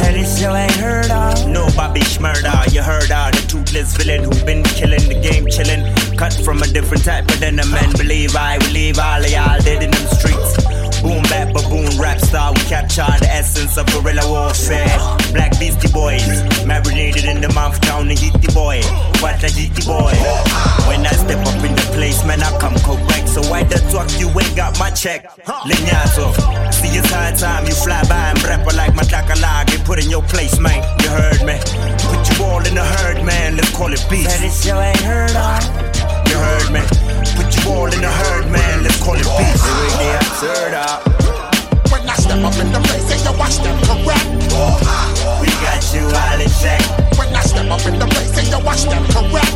Say 0.00 0.12
this 0.14 0.40
you 0.40 0.48
ain't 0.48 0.72
heard 0.72 1.10
of. 1.10 1.46
No 1.46 1.68
Bobby 1.76 2.00
Shmurda, 2.00 2.72
you 2.72 2.82
heard 2.82 3.12
of 3.12 3.32
the 3.36 3.44
toothless 3.46 3.94
villain 3.96 4.24
who 4.24 4.32
been 4.44 4.62
killing 4.64 5.04
the 5.06 5.20
game, 5.20 5.46
chilling. 5.52 5.84
Cut 6.16 6.32
from 6.32 6.62
a 6.62 6.66
different 6.66 7.04
type, 7.04 7.26
but 7.26 7.40
then 7.40 7.56
the 7.56 7.66
men 7.66 7.92
believe 7.92 8.36
I 8.36 8.56
will 8.56 8.72
leave 8.72 8.98
all 8.98 9.20
of 9.20 9.30
y'all 9.30 9.60
dead 9.60 9.82
in 9.82 9.90
them 9.90 10.06
streets. 10.16 10.35
Boom 11.06 11.22
bap 11.30 11.54
baboon 11.54 11.86
rap 12.02 12.18
star, 12.18 12.52
we 12.52 12.58
capture 12.66 13.06
the 13.22 13.30
essence 13.30 13.78
of 13.78 13.86
guerrilla 13.86 14.26
warfare. 14.28 14.90
Black 15.30 15.56
Beastie 15.60 15.86
Boys, 15.92 16.26
marinated 16.66 17.26
in 17.26 17.40
the 17.40 17.46
mouth 17.54 17.80
town, 17.80 18.08
the 18.08 18.14
heaty 18.14 18.50
boy. 18.50 18.82
What 19.22 19.38
a 19.38 19.46
heaty 19.46 19.86
boy. 19.86 20.10
When 20.90 21.06
I 21.06 21.14
step 21.14 21.38
up 21.46 21.62
in 21.62 21.76
the 21.78 21.86
place, 21.94 22.24
man, 22.26 22.42
I 22.42 22.50
come 22.58 22.74
correct. 22.82 23.28
So 23.28 23.40
why 23.46 23.62
the 23.62 23.78
talk 23.94 24.10
you 24.18 24.26
ain't 24.34 24.56
got 24.56 24.80
my 24.80 24.90
check? 24.90 25.30
Lenyazo, 25.46 26.34
see 26.74 26.98
it's 26.98 27.08
high 27.08 27.30
time 27.38 27.66
you 27.66 27.74
fly 27.74 28.02
by 28.08 28.34
and 28.34 28.42
rapper 28.42 28.74
like 28.74 28.96
my 28.96 29.04
takalage. 29.04 29.78
Put 29.84 30.02
in 30.02 30.10
your 30.10 30.22
place, 30.22 30.58
man. 30.58 30.82
You 31.04 31.10
heard 31.10 31.38
me. 31.46 31.54
Put 32.10 32.26
you 32.34 32.44
all 32.46 32.66
in 32.66 32.74
the 32.74 32.82
herd, 32.82 33.22
man. 33.22 33.54
Let's 33.54 33.70
call 33.76 33.92
it 33.92 34.04
beast. 34.10 34.30
Say 34.32 34.48
this 34.48 34.66
you 34.66 34.74
ain't 34.74 34.98
heard 35.06 35.30
of. 35.38 35.62
You 36.26 36.34
heard 36.34 36.72
me 36.72 37.05
wall 37.66 37.90
in 37.90 38.00
the 38.00 38.10
herd, 38.10 38.46
man. 38.50 38.82
Let's 38.82 39.02
call 39.02 39.18
it 39.18 39.26
peace. 39.38 39.62
Doing 39.66 39.96
the 39.98 40.08
absurd 40.22 40.72
When 41.90 42.02
I 42.08 42.14
step 42.14 42.40
up 42.42 42.56
in 42.62 42.70
the 42.72 42.80
place, 42.86 43.10
and 43.10 43.20
you 43.26 43.34
watch 43.38 43.58
them 43.58 43.76
correct. 43.86 44.26
We 45.42 45.50
got 45.60 45.82
you 45.92 46.06
all 46.06 46.40
in 46.40 46.50
check. 46.62 46.82
When 47.18 47.34
I 47.34 47.42
step 47.42 47.68
up 47.70 47.84
in 47.86 47.98
the 47.98 48.06
place, 48.06 48.34
and 48.38 48.48
you 48.48 48.60
watch 48.62 48.84
them 48.86 49.04
correct. 49.10 49.54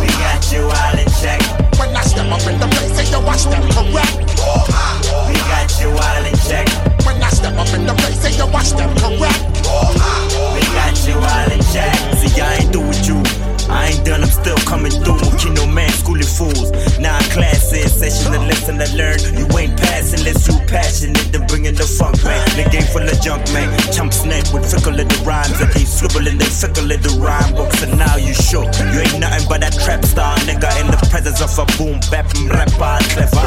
We 0.00 0.08
got 0.20 0.44
you 0.52 0.62
all 0.68 0.98
in 1.00 1.08
check. 1.20 1.40
When 1.80 1.96
I 1.96 2.02
step 2.04 2.28
up 2.28 2.44
in 2.46 2.56
the 2.60 2.68
place, 2.68 2.96
and 3.00 3.08
you 3.08 3.20
watch 3.24 3.44
them 3.48 3.64
correct. 3.72 4.14
We 5.26 5.34
got 5.48 5.70
you 5.80 5.90
all 5.90 6.24
in 6.28 6.36
check. 6.44 6.68
When 7.04 7.22
I 7.22 7.30
step 7.30 7.56
up 7.56 7.72
in 7.72 7.86
the 7.86 7.94
place, 7.94 8.24
and 8.24 8.36
you 8.36 8.46
watch 8.52 8.70
them 8.76 8.92
correct. 9.00 9.40
We 10.54 10.62
got 10.76 10.96
you 11.08 11.16
all 11.16 11.50
in 11.50 11.62
check. 11.72 11.96
See, 12.20 12.40
I 12.40 12.60
ain't 12.60 12.72
do 12.72 12.80
with 12.80 13.06
you. 13.08 13.49
I 13.70 13.94
ain't 13.94 14.04
done, 14.04 14.22
I'm 14.22 14.30
still 14.30 14.58
coming 14.66 14.92
through. 14.92 15.18
Kino 15.38 15.66
man, 15.66 15.90
schooling 15.90 16.26
fools. 16.26 16.70
Nine 16.98 17.22
classes, 17.30 17.94
session, 17.94 18.32
the 18.32 18.40
lesson 18.40 18.82
I 18.82 18.90
learned. 18.94 19.22
You 19.38 19.46
ain't 19.56 19.78
passing 19.78 20.20
unless 20.20 20.46
you 20.48 20.58
passionate. 20.66 21.32
Then 21.32 21.46
bringing 21.46 21.74
the 21.74 21.86
funk, 21.86 22.22
man. 22.24 22.42
The 22.58 22.68
game 22.70 22.86
full 22.90 23.06
of 23.06 23.18
junk, 23.22 23.46
man. 23.52 23.70
Chump 23.92 24.12
snake 24.12 24.50
with 24.52 24.66
fickle 24.66 24.92
little 24.92 25.24
rhymes. 25.24 25.60
And 25.60 25.70
they 25.72 25.84
scribble 25.84 26.26
and 26.26 26.40
they 26.40 26.50
fickle 26.50 26.84
little 26.84 27.16
rhyme 27.18 27.54
books. 27.54 27.82
And 27.82 27.96
now 27.98 28.16
you 28.16 28.34
shook. 28.34 28.68
You 28.92 29.06
ain't 29.06 29.20
nothing 29.20 29.46
but 29.48 29.62
a 29.62 29.70
trap 29.70 30.04
star, 30.04 30.36
nigga. 30.48 30.68
In 30.80 30.90
the 30.90 31.00
presence 31.10 31.40
of 31.40 31.52
a 31.58 31.66
boom 31.78 32.00
bap 32.10 32.26
mm, 32.34 32.50
rapper, 32.50 32.98
clever. 33.14 33.46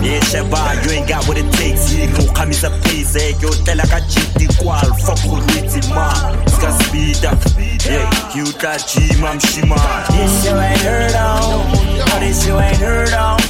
Yeah, 0.00 0.20
Sheba, 0.24 0.80
you 0.84 0.96
ain't 0.96 1.08
got 1.08 1.28
what 1.28 1.36
it 1.36 1.48
takes. 1.54 1.92
You 1.92 2.08
go 2.16 2.24
come 2.32 2.50
is 2.50 2.64
a 2.64 2.70
piece, 2.88 3.14
eh? 3.16 3.36
You 3.40 3.52
tell 3.64 3.76
like 3.76 3.92
a 3.92 4.00
cheat 4.08 4.48
equal. 4.48 4.80
Fuck 5.04 5.20
who 5.28 5.38
needs 5.52 5.76
it, 5.76 5.88
man. 5.92 6.40
got 6.60 6.74
speed 6.88 7.24
up. 7.24 7.38
Yeah, 7.84 8.08
you 8.34 8.52
got 8.60 8.80
G, 8.86 9.00
man. 9.20 9.38
This 9.52 10.46
you 10.46 10.56
ain't 10.56 10.80
heard 10.80 11.14
on, 11.16 11.42
oh, 11.42 12.18
this 12.20 12.46
you 12.46 12.56
ain't 12.60 12.76
heard 12.76 13.12
on. 13.14 13.40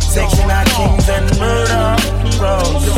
Section 0.00 0.50
I 0.50 0.64
kings 0.64 1.08
and 1.08 1.38
murder. 1.38 2.95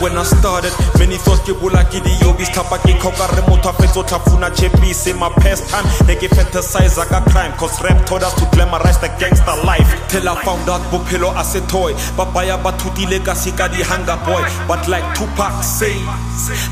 when 0.00 0.16
I 0.16 0.24
started. 0.24 0.72
Many 0.98 1.16
thoughts 1.16 1.40
ke 1.44 1.54
bola 1.60 1.80
I 1.80 2.00
di 2.00 2.12
yobis 2.24 2.50
Thapa 2.52 2.78
ke 2.80 2.96
khoka 3.00 3.28
re 3.36 3.42
motho 3.48 3.70
a 3.70 3.72
fetso 3.72 4.02
thafuna 4.02 4.50
chepis 4.50 5.06
In 5.06 5.18
my 5.18 5.28
pastime, 5.40 5.84
They 6.06 6.16
get 6.16 6.30
fantasize 6.32 6.96
ka 7.08 7.20
crime 7.30 7.52
Cause 7.56 7.80
rap 7.82 8.04
taught 8.06 8.22
us 8.22 8.34
to 8.34 8.44
glamorize 8.56 9.00
the 9.00 9.08
gangster 9.18 9.56
life. 9.64 9.88
Till 10.08 10.28
I 10.28 10.42
found 10.44 10.68
out 10.68 10.80
bophelo 10.90 11.32
a 11.38 11.44
se 11.44 11.60
toy. 11.68 11.94
Papaya 12.16 12.56
baya 12.56 12.62
ba 12.62 12.72
thutile 12.72 13.24
ka 13.24 13.34
se 13.34 13.52
ka 13.52 13.68
di 13.68 13.82
hunger 13.82 14.18
boy. 14.24 14.42
But 14.66 14.88
like 14.88 15.04
Tupac 15.14 15.62
say 15.62 15.96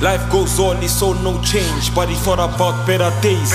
Life 0.00 0.30
goes 0.30 0.58
on, 0.58 0.82
it's 0.82 0.92
so 0.92 1.12
no 1.12 1.40
change. 1.42 1.94
But 1.94 2.08
he 2.08 2.16
thought 2.16 2.40
about 2.40 2.86
better 2.86 3.10
days. 3.20 3.52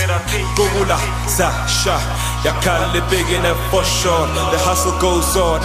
Go 0.55 0.65
bola, 0.73 0.97
za, 1.27 1.49
sha. 1.67 1.97
يا 2.45 2.51
كالبيين 2.51 3.55
for 3.71 3.83
sure. 3.83 4.27
The 4.51 4.59
hustle 4.59 4.99
goes 4.99 5.35
on. 5.37 5.61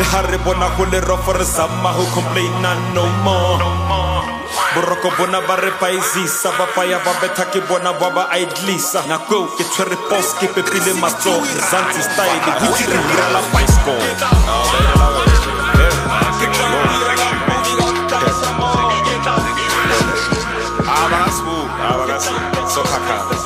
نحارب 0.00 0.46
ونحول 0.46 1.10
رفر 1.10 1.42
سما 1.44 1.92
who 1.92 2.04
complain 2.14 2.52
not 2.62 2.78
no 2.94 3.06
more. 3.24 3.64
Boroko 4.74 5.08
bona 5.16 5.40
ba 5.48 5.56
re 5.56 5.72
paisisa 5.80 6.50
ba 6.58 6.66
paya 6.76 6.98
ba 7.04 7.12
betha 7.20 7.44
ke 7.52 7.60
bona 7.68 7.92
ba 8.00 8.08
ba 8.10 8.24
idlisa. 8.36 9.00
Nako 9.08 9.56
ke 9.56 9.64
tshwere 9.72 9.96
pos 10.10 10.28
ke 10.38 10.46
pepile 10.54 10.92
matsogo 11.00 11.48
zanti 11.70 12.02
style 12.04 12.40
gucci 12.60 12.84
re 12.92 12.98
direla 13.08 13.40
bicycle. 13.52 13.96
Abra 20.98 21.20
as 21.28 21.38
bu, 21.44 21.56
abra 21.88 22.16
as 22.16 22.26
bu, 22.28 22.36
so. 22.74 23.37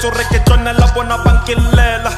mucho 0.00 0.16
reggaetón 0.16 0.66
a 0.66 0.72
la 0.72 0.86
buena 0.94 1.16
banquilera. 1.18 2.10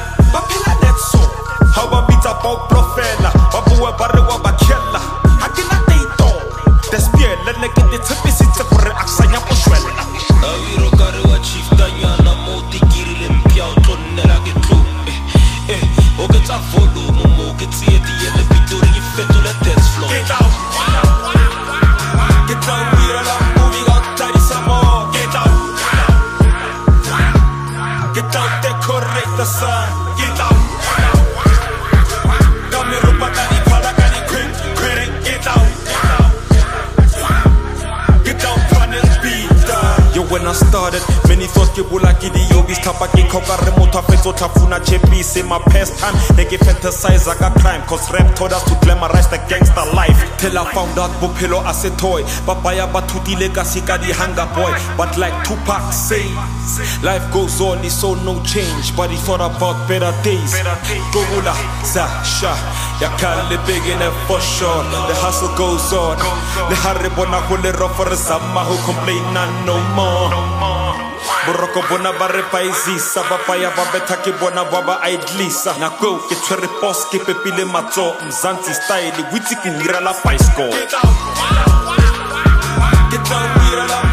started. 40.91 41.22
Many 41.33 41.47
thoughts 41.49 41.73
ke 41.73 41.81
bola 41.89 42.13
ke 42.21 42.29
di 42.29 42.45
yogis 42.53 42.77
Thapa 42.85 43.09
ke 43.09 43.25
kgoka 43.25 43.57
re 43.65 43.73
motho 43.73 43.97
a 43.97 44.03
fetso 44.05 44.29
tlhafuna 44.37 44.77
chepise 44.85 45.41
My 45.41 45.57
past 45.65 45.97
time 45.97 46.13
ne 46.37 46.45
ke 46.45 46.61
fantasize 46.61 47.25
ka 47.25 47.49
crime 47.57 47.81
Cause 47.89 48.05
rap 48.13 48.35
told 48.37 48.53
us 48.53 48.61
to 48.69 48.77
glamorize 48.85 49.25
the 49.33 49.41
gangster 49.49 49.81
life. 49.97 50.13
Till 50.37 50.53
I 50.53 50.61
found 50.77 50.93
out 51.01 51.09
bophelo 51.17 51.65
a 51.65 51.73
se 51.73 51.89
toy. 51.97 52.21
Ba 52.45 52.53
baya 52.61 52.85
ba 52.85 53.01
thutile 53.09 53.49
ka 53.49 53.63
se 53.63 53.81
ka 53.81 53.97
di 53.97 54.13
hunger 54.13 54.45
boy. 54.53 54.69
But 54.93 55.17
like 55.17 55.33
Tupac 55.41 55.81
say 55.89 56.29
Life 57.01 57.25
goes 57.33 57.57
on 57.65 57.81
it's 57.81 57.97
so 57.97 58.13
no 58.13 58.37
change. 58.45 58.95
But 58.95 59.09
he 59.09 59.17
thought 59.17 59.41
about 59.41 59.89
better 59.89 60.13
days. 60.21 60.53
Gogula 61.09 61.57
Zasha 61.81 62.53
Yakale 63.01 63.49
le 63.49 63.57
big 63.65 63.81
in 63.89 64.05
a 64.05 64.13
for 64.29 64.37
sure. 64.37 64.85
The 65.09 65.17
hustle 65.17 65.49
goes 65.57 65.89
on. 65.97 66.13
Le 66.69 66.77
harre 66.77 67.09
bona 67.17 67.41
go 67.49 67.57
le 67.57 67.73
rofa 67.73 68.05
re 68.05 68.15
zama 68.21 68.61
Who 68.69 68.77
complain 68.85 69.25
none 69.33 69.65
no 69.65 69.81
more 69.97 71.12
boroko 71.45 71.81
bona 71.89 72.11
ba 72.19 72.27
re 72.27 72.43
paezisa 72.51 73.23
ba 73.29 73.37
paya 73.47 73.69
ba 73.75 73.83
betha 73.91 74.17
ke 74.23 74.31
bona 74.39 74.63
ba 74.71 74.81
ba 74.81 74.95
idlisa. 75.09 75.75
Nako 75.79 76.17
ke 76.27 76.35
tshwere 76.35 76.67
pos 76.79 77.05
ke 77.11 77.19
pepile 77.25 77.65
matso 77.65 78.15
mzansi 78.27 78.73
style 78.73 79.21
witse 79.33 79.55
ke 79.61 79.69
hirela 79.77 80.13
bicycle. 80.23 80.71
Ke 83.11 83.17
tla 83.25 83.37
o 83.37 84.12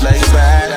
Like 0.00 0.20
that. 0.30 0.67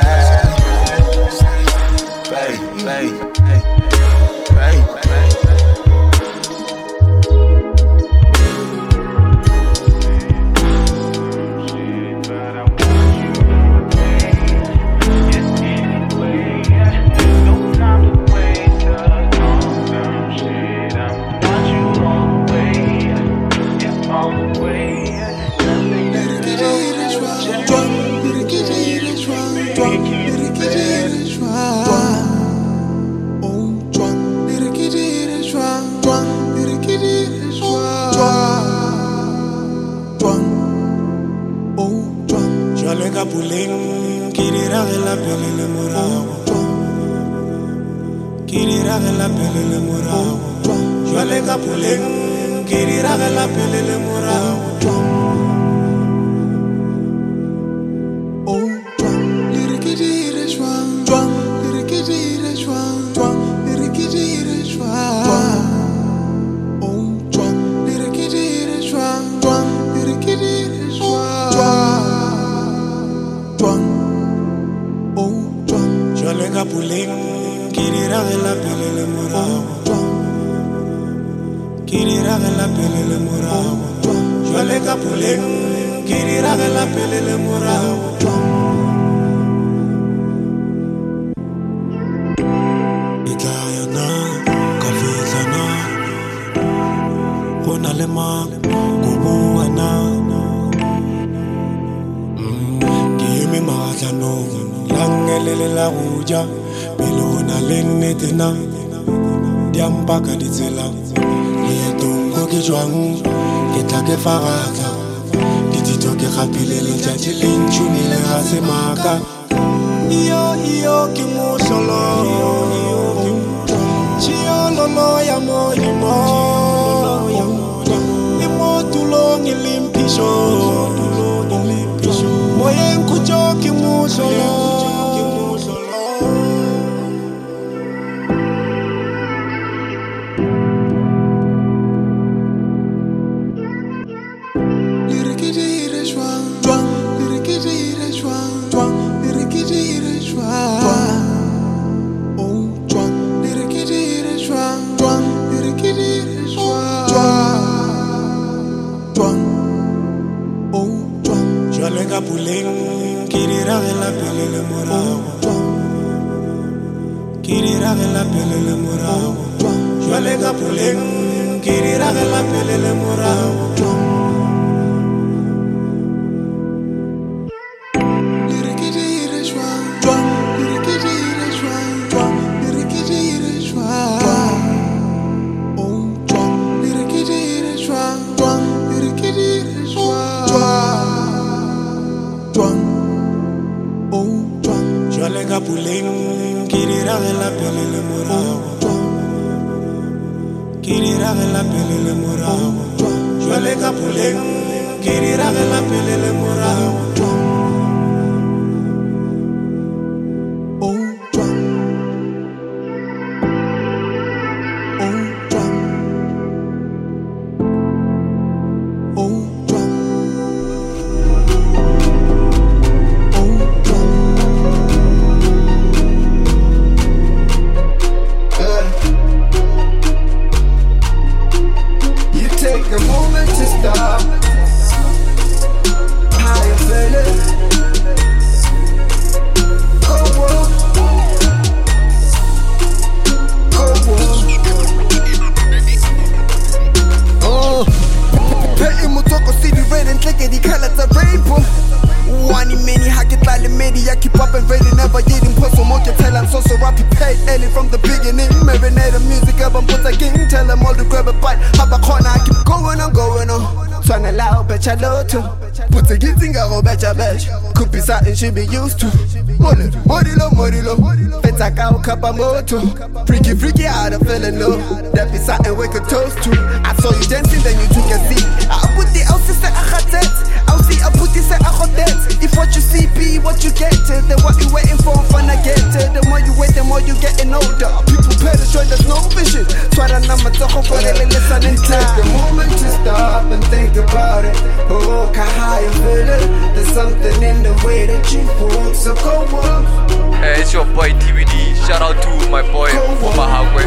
way 297.84 298.06
that 298.06 298.32
you 298.32 298.42
want, 298.60 298.96
so 298.96 299.14
go 299.16 299.46
up. 299.60 300.12
Hey, 300.42 300.62
it's 300.62 300.74
your 300.74 300.86
boy 300.86 301.12
TBD. 301.22 301.76
Shout 301.88 302.02
out 302.02 302.22
to 302.22 302.50
my 302.50 302.62
boy 302.72 302.90
Puma 303.20 303.46
Hagwe. 303.46 303.86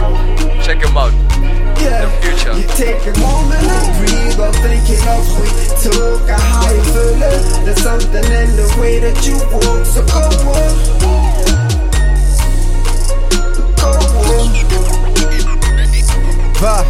Check 0.65 0.83
him 0.83 0.97
out. 0.97 1.13
Yeah. 1.81 2.05
The 2.05 2.11
future. 2.23 2.55
You 2.55 2.67
take 2.79 3.03
a 3.07 3.15
moment 3.21 3.67
and 3.67 3.89
breathe 3.99 4.39
while 4.39 4.53
thinking 4.63 5.03
of 5.09 5.25
we 5.41 5.49
took 5.83 6.29
a 6.29 6.39
high 6.39 6.81
feeling. 6.93 7.65
There's 7.65 7.83
something 7.83 8.25
in 8.25 8.51
the 8.57 8.77
way 8.81 8.99
that 9.01 9.27
you 9.27 9.37
walk, 9.53 9.85
so 9.85 10.03
go 10.07 10.23
up. 10.53 11.15
Bah, 16.61 16.81
uh, 16.81 16.85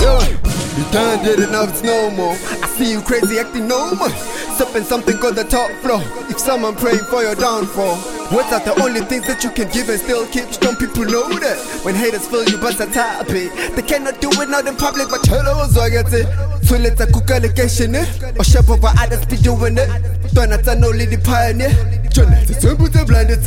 yeah. 0.00 0.36
You 0.76 0.84
done 0.92 1.24
did 1.24 1.38
enough, 1.48 1.70
it's 1.70 1.82
no 1.82 2.10
more. 2.10 2.34
I 2.34 2.66
see 2.76 2.90
you 2.90 3.00
crazy 3.00 3.38
acting 3.38 3.66
normal 3.66 4.10
sipping 4.56 4.84
something 4.84 5.16
on 5.20 5.34
the 5.34 5.44
top 5.44 5.70
floor. 5.84 6.00
If 6.32 6.40
someone 6.40 6.74
praying 6.76 7.04
for 7.12 7.20
your 7.20 7.34
downfall, 7.34 8.00
words 8.32 8.48
are 8.56 8.64
the 8.64 8.72
only 8.80 9.00
things 9.04 9.26
that 9.28 9.44
you 9.44 9.50
can 9.50 9.68
give 9.68 9.88
and 9.92 10.00
still 10.00 10.26
keep. 10.32 10.48
Don't 10.64 10.78
people 10.78 11.04
know 11.04 11.28
that? 11.28 11.60
When 11.84 11.94
haters 11.94 12.26
fill 12.26 12.48
you, 12.48 12.56
but 12.56 12.80
tap 12.80 13.28
it. 13.28 13.52
They 13.76 13.82
cannot 13.82 14.20
do 14.20 14.32
it 14.32 14.48
out 14.48 14.66
in 14.66 14.76
public, 14.76 15.12
but 15.12 15.20
hello, 15.28 15.68
so 15.68 15.82
I 15.82 15.90
get 15.90 16.08
it. 16.08 16.24
Feel 16.64 16.88
it's 16.88 17.00
eh? 17.00 17.04
a 17.04 17.12
cook 17.12 17.30
allocation, 17.30 17.94
eh? 17.94 18.08
Or 18.40 18.44
shape 18.44 18.70
over 18.70 18.88
others 18.96 19.26
be 19.26 19.36
doing 19.36 19.76
it. 19.76 19.88
Don't 20.32 20.52
I 20.52 20.74
no 20.74 20.88
lady 20.88 21.20
pioneer? 21.20 21.76
Trying 22.16 22.32
eh? 22.32 22.48
a 22.48 22.54
simple 22.56 22.88
to 22.88 23.04
blind 23.04 23.28
it, 23.28 23.44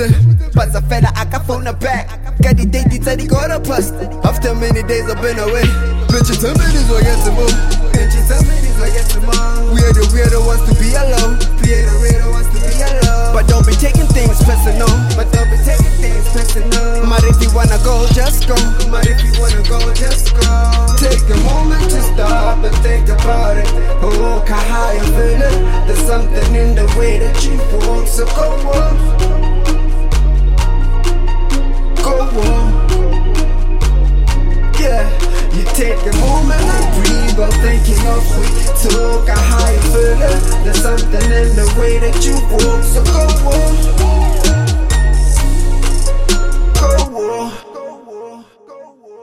but 0.53 0.70
the 0.70 0.82
fella 0.86 1.10
I 1.18 1.26
can 1.26 1.41
phone 1.41 1.66
her 1.66 1.74
back. 1.74 2.05
Got 2.38 2.57
the 2.57 2.66
date, 2.70 2.93
the 2.93 2.99
teddy 3.01 3.26
got 3.26 3.49
a 3.49 3.60
past. 3.60 3.97
After 4.22 4.53
many 4.53 4.84
days 4.86 5.10
I've 5.10 5.22
been 5.22 5.39
away, 5.41 5.66
bitches, 6.05 6.45
I'm 6.45 6.53
ready 6.53 6.78
to 6.86 7.01
get 7.01 7.18
to 7.26 7.32
move 7.34 7.89
tell 8.30 8.43
me 8.45 8.55
this 8.61 8.77
what 8.77 8.93
gets 8.93 9.13
them 9.15 9.25
up 9.25 9.59
we 9.73 9.82
are 9.86 9.93
the 9.93 10.05
weirdo 10.13 10.45
ones 10.45 10.61
to 10.65 10.73
be 10.82 10.89
alone. 10.97 11.38
We 11.61 11.77
are 11.77 11.86
the 11.86 11.95
weirdo 12.01 12.32
wants 12.34 12.49
to 12.53 12.59
be 12.61 12.73
alone. 12.82 13.34
But 13.38 13.45
don't 13.45 13.65
be 13.65 13.73
taking 13.77 14.09
things 14.09 14.41
personal. 14.41 14.89
But 15.13 15.30
don't 15.30 15.49
be 15.49 15.57
taking 15.61 15.93
things 16.01 16.25
personal. 16.34 17.05
But 17.05 17.21
if 17.23 17.38
you 17.38 17.53
wanna 17.53 17.77
go 17.86 18.05
just 18.17 18.47
go. 18.49 18.57
But 18.89 19.05
if 19.05 19.21
you 19.21 19.30
wanna 19.38 19.61
go 19.69 19.77
just 19.93 20.34
go. 20.34 20.49
Take 20.97 21.21
a 21.30 21.38
moment 21.45 21.86
to 21.93 22.01
stop 22.01 22.63
and 22.65 22.75
think 22.82 23.09
about 23.09 23.57
it. 23.57 23.69
Oh 24.01 24.41
how 24.49 24.91
you 24.91 25.05
feeling. 25.13 25.59
There's 25.86 26.01
something 26.05 26.55
in 26.55 26.73
the 26.73 26.86
way 26.97 27.19
that 27.19 27.38
you 27.45 27.57
walk 27.86 28.07
so 28.07 28.25
go 28.34 28.49
on. 28.73 28.97
Go 32.01 32.25
on. 32.41 32.73
Yeah 34.82 35.18
take 35.80 35.95
a 35.95 36.17
moment 36.19 36.59
and 36.59 36.88
breathe 36.99 37.39
while 37.39 37.55
thinking 37.63 38.03
of 38.11 38.19
we 38.36 38.47
talk 38.84 39.30
how 39.32 39.63
you 39.71 39.80
feeling 39.95 40.39
there's 40.67 40.82
something 40.84 41.23
in 41.32 41.55
the 41.55 41.63
way 41.80 41.95
that 42.03 42.19
you 42.19 42.36
walk. 42.51 42.84
So 42.84 42.99
go 43.07 43.23
on. 43.47 43.99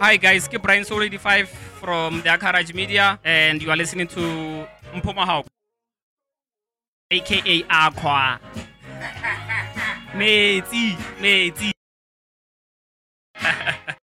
Hi 0.00 0.16
guys, 0.16 0.48
ke 0.48 0.56
Brian 0.56 0.84
Soul 0.84 1.02
85 1.04 1.48
from 1.80 2.24
the 2.24 2.32
Akaraj 2.32 2.72
Media 2.72 3.20
and 3.20 3.60
you 3.60 3.68
are 3.68 3.76
listening 3.76 4.08
to 4.16 4.64
Mpomahau 4.96 5.44
aka 7.12 7.64
Aqua. 7.68 8.40
Metsi, 10.16 10.96
Metsi. 11.20 11.72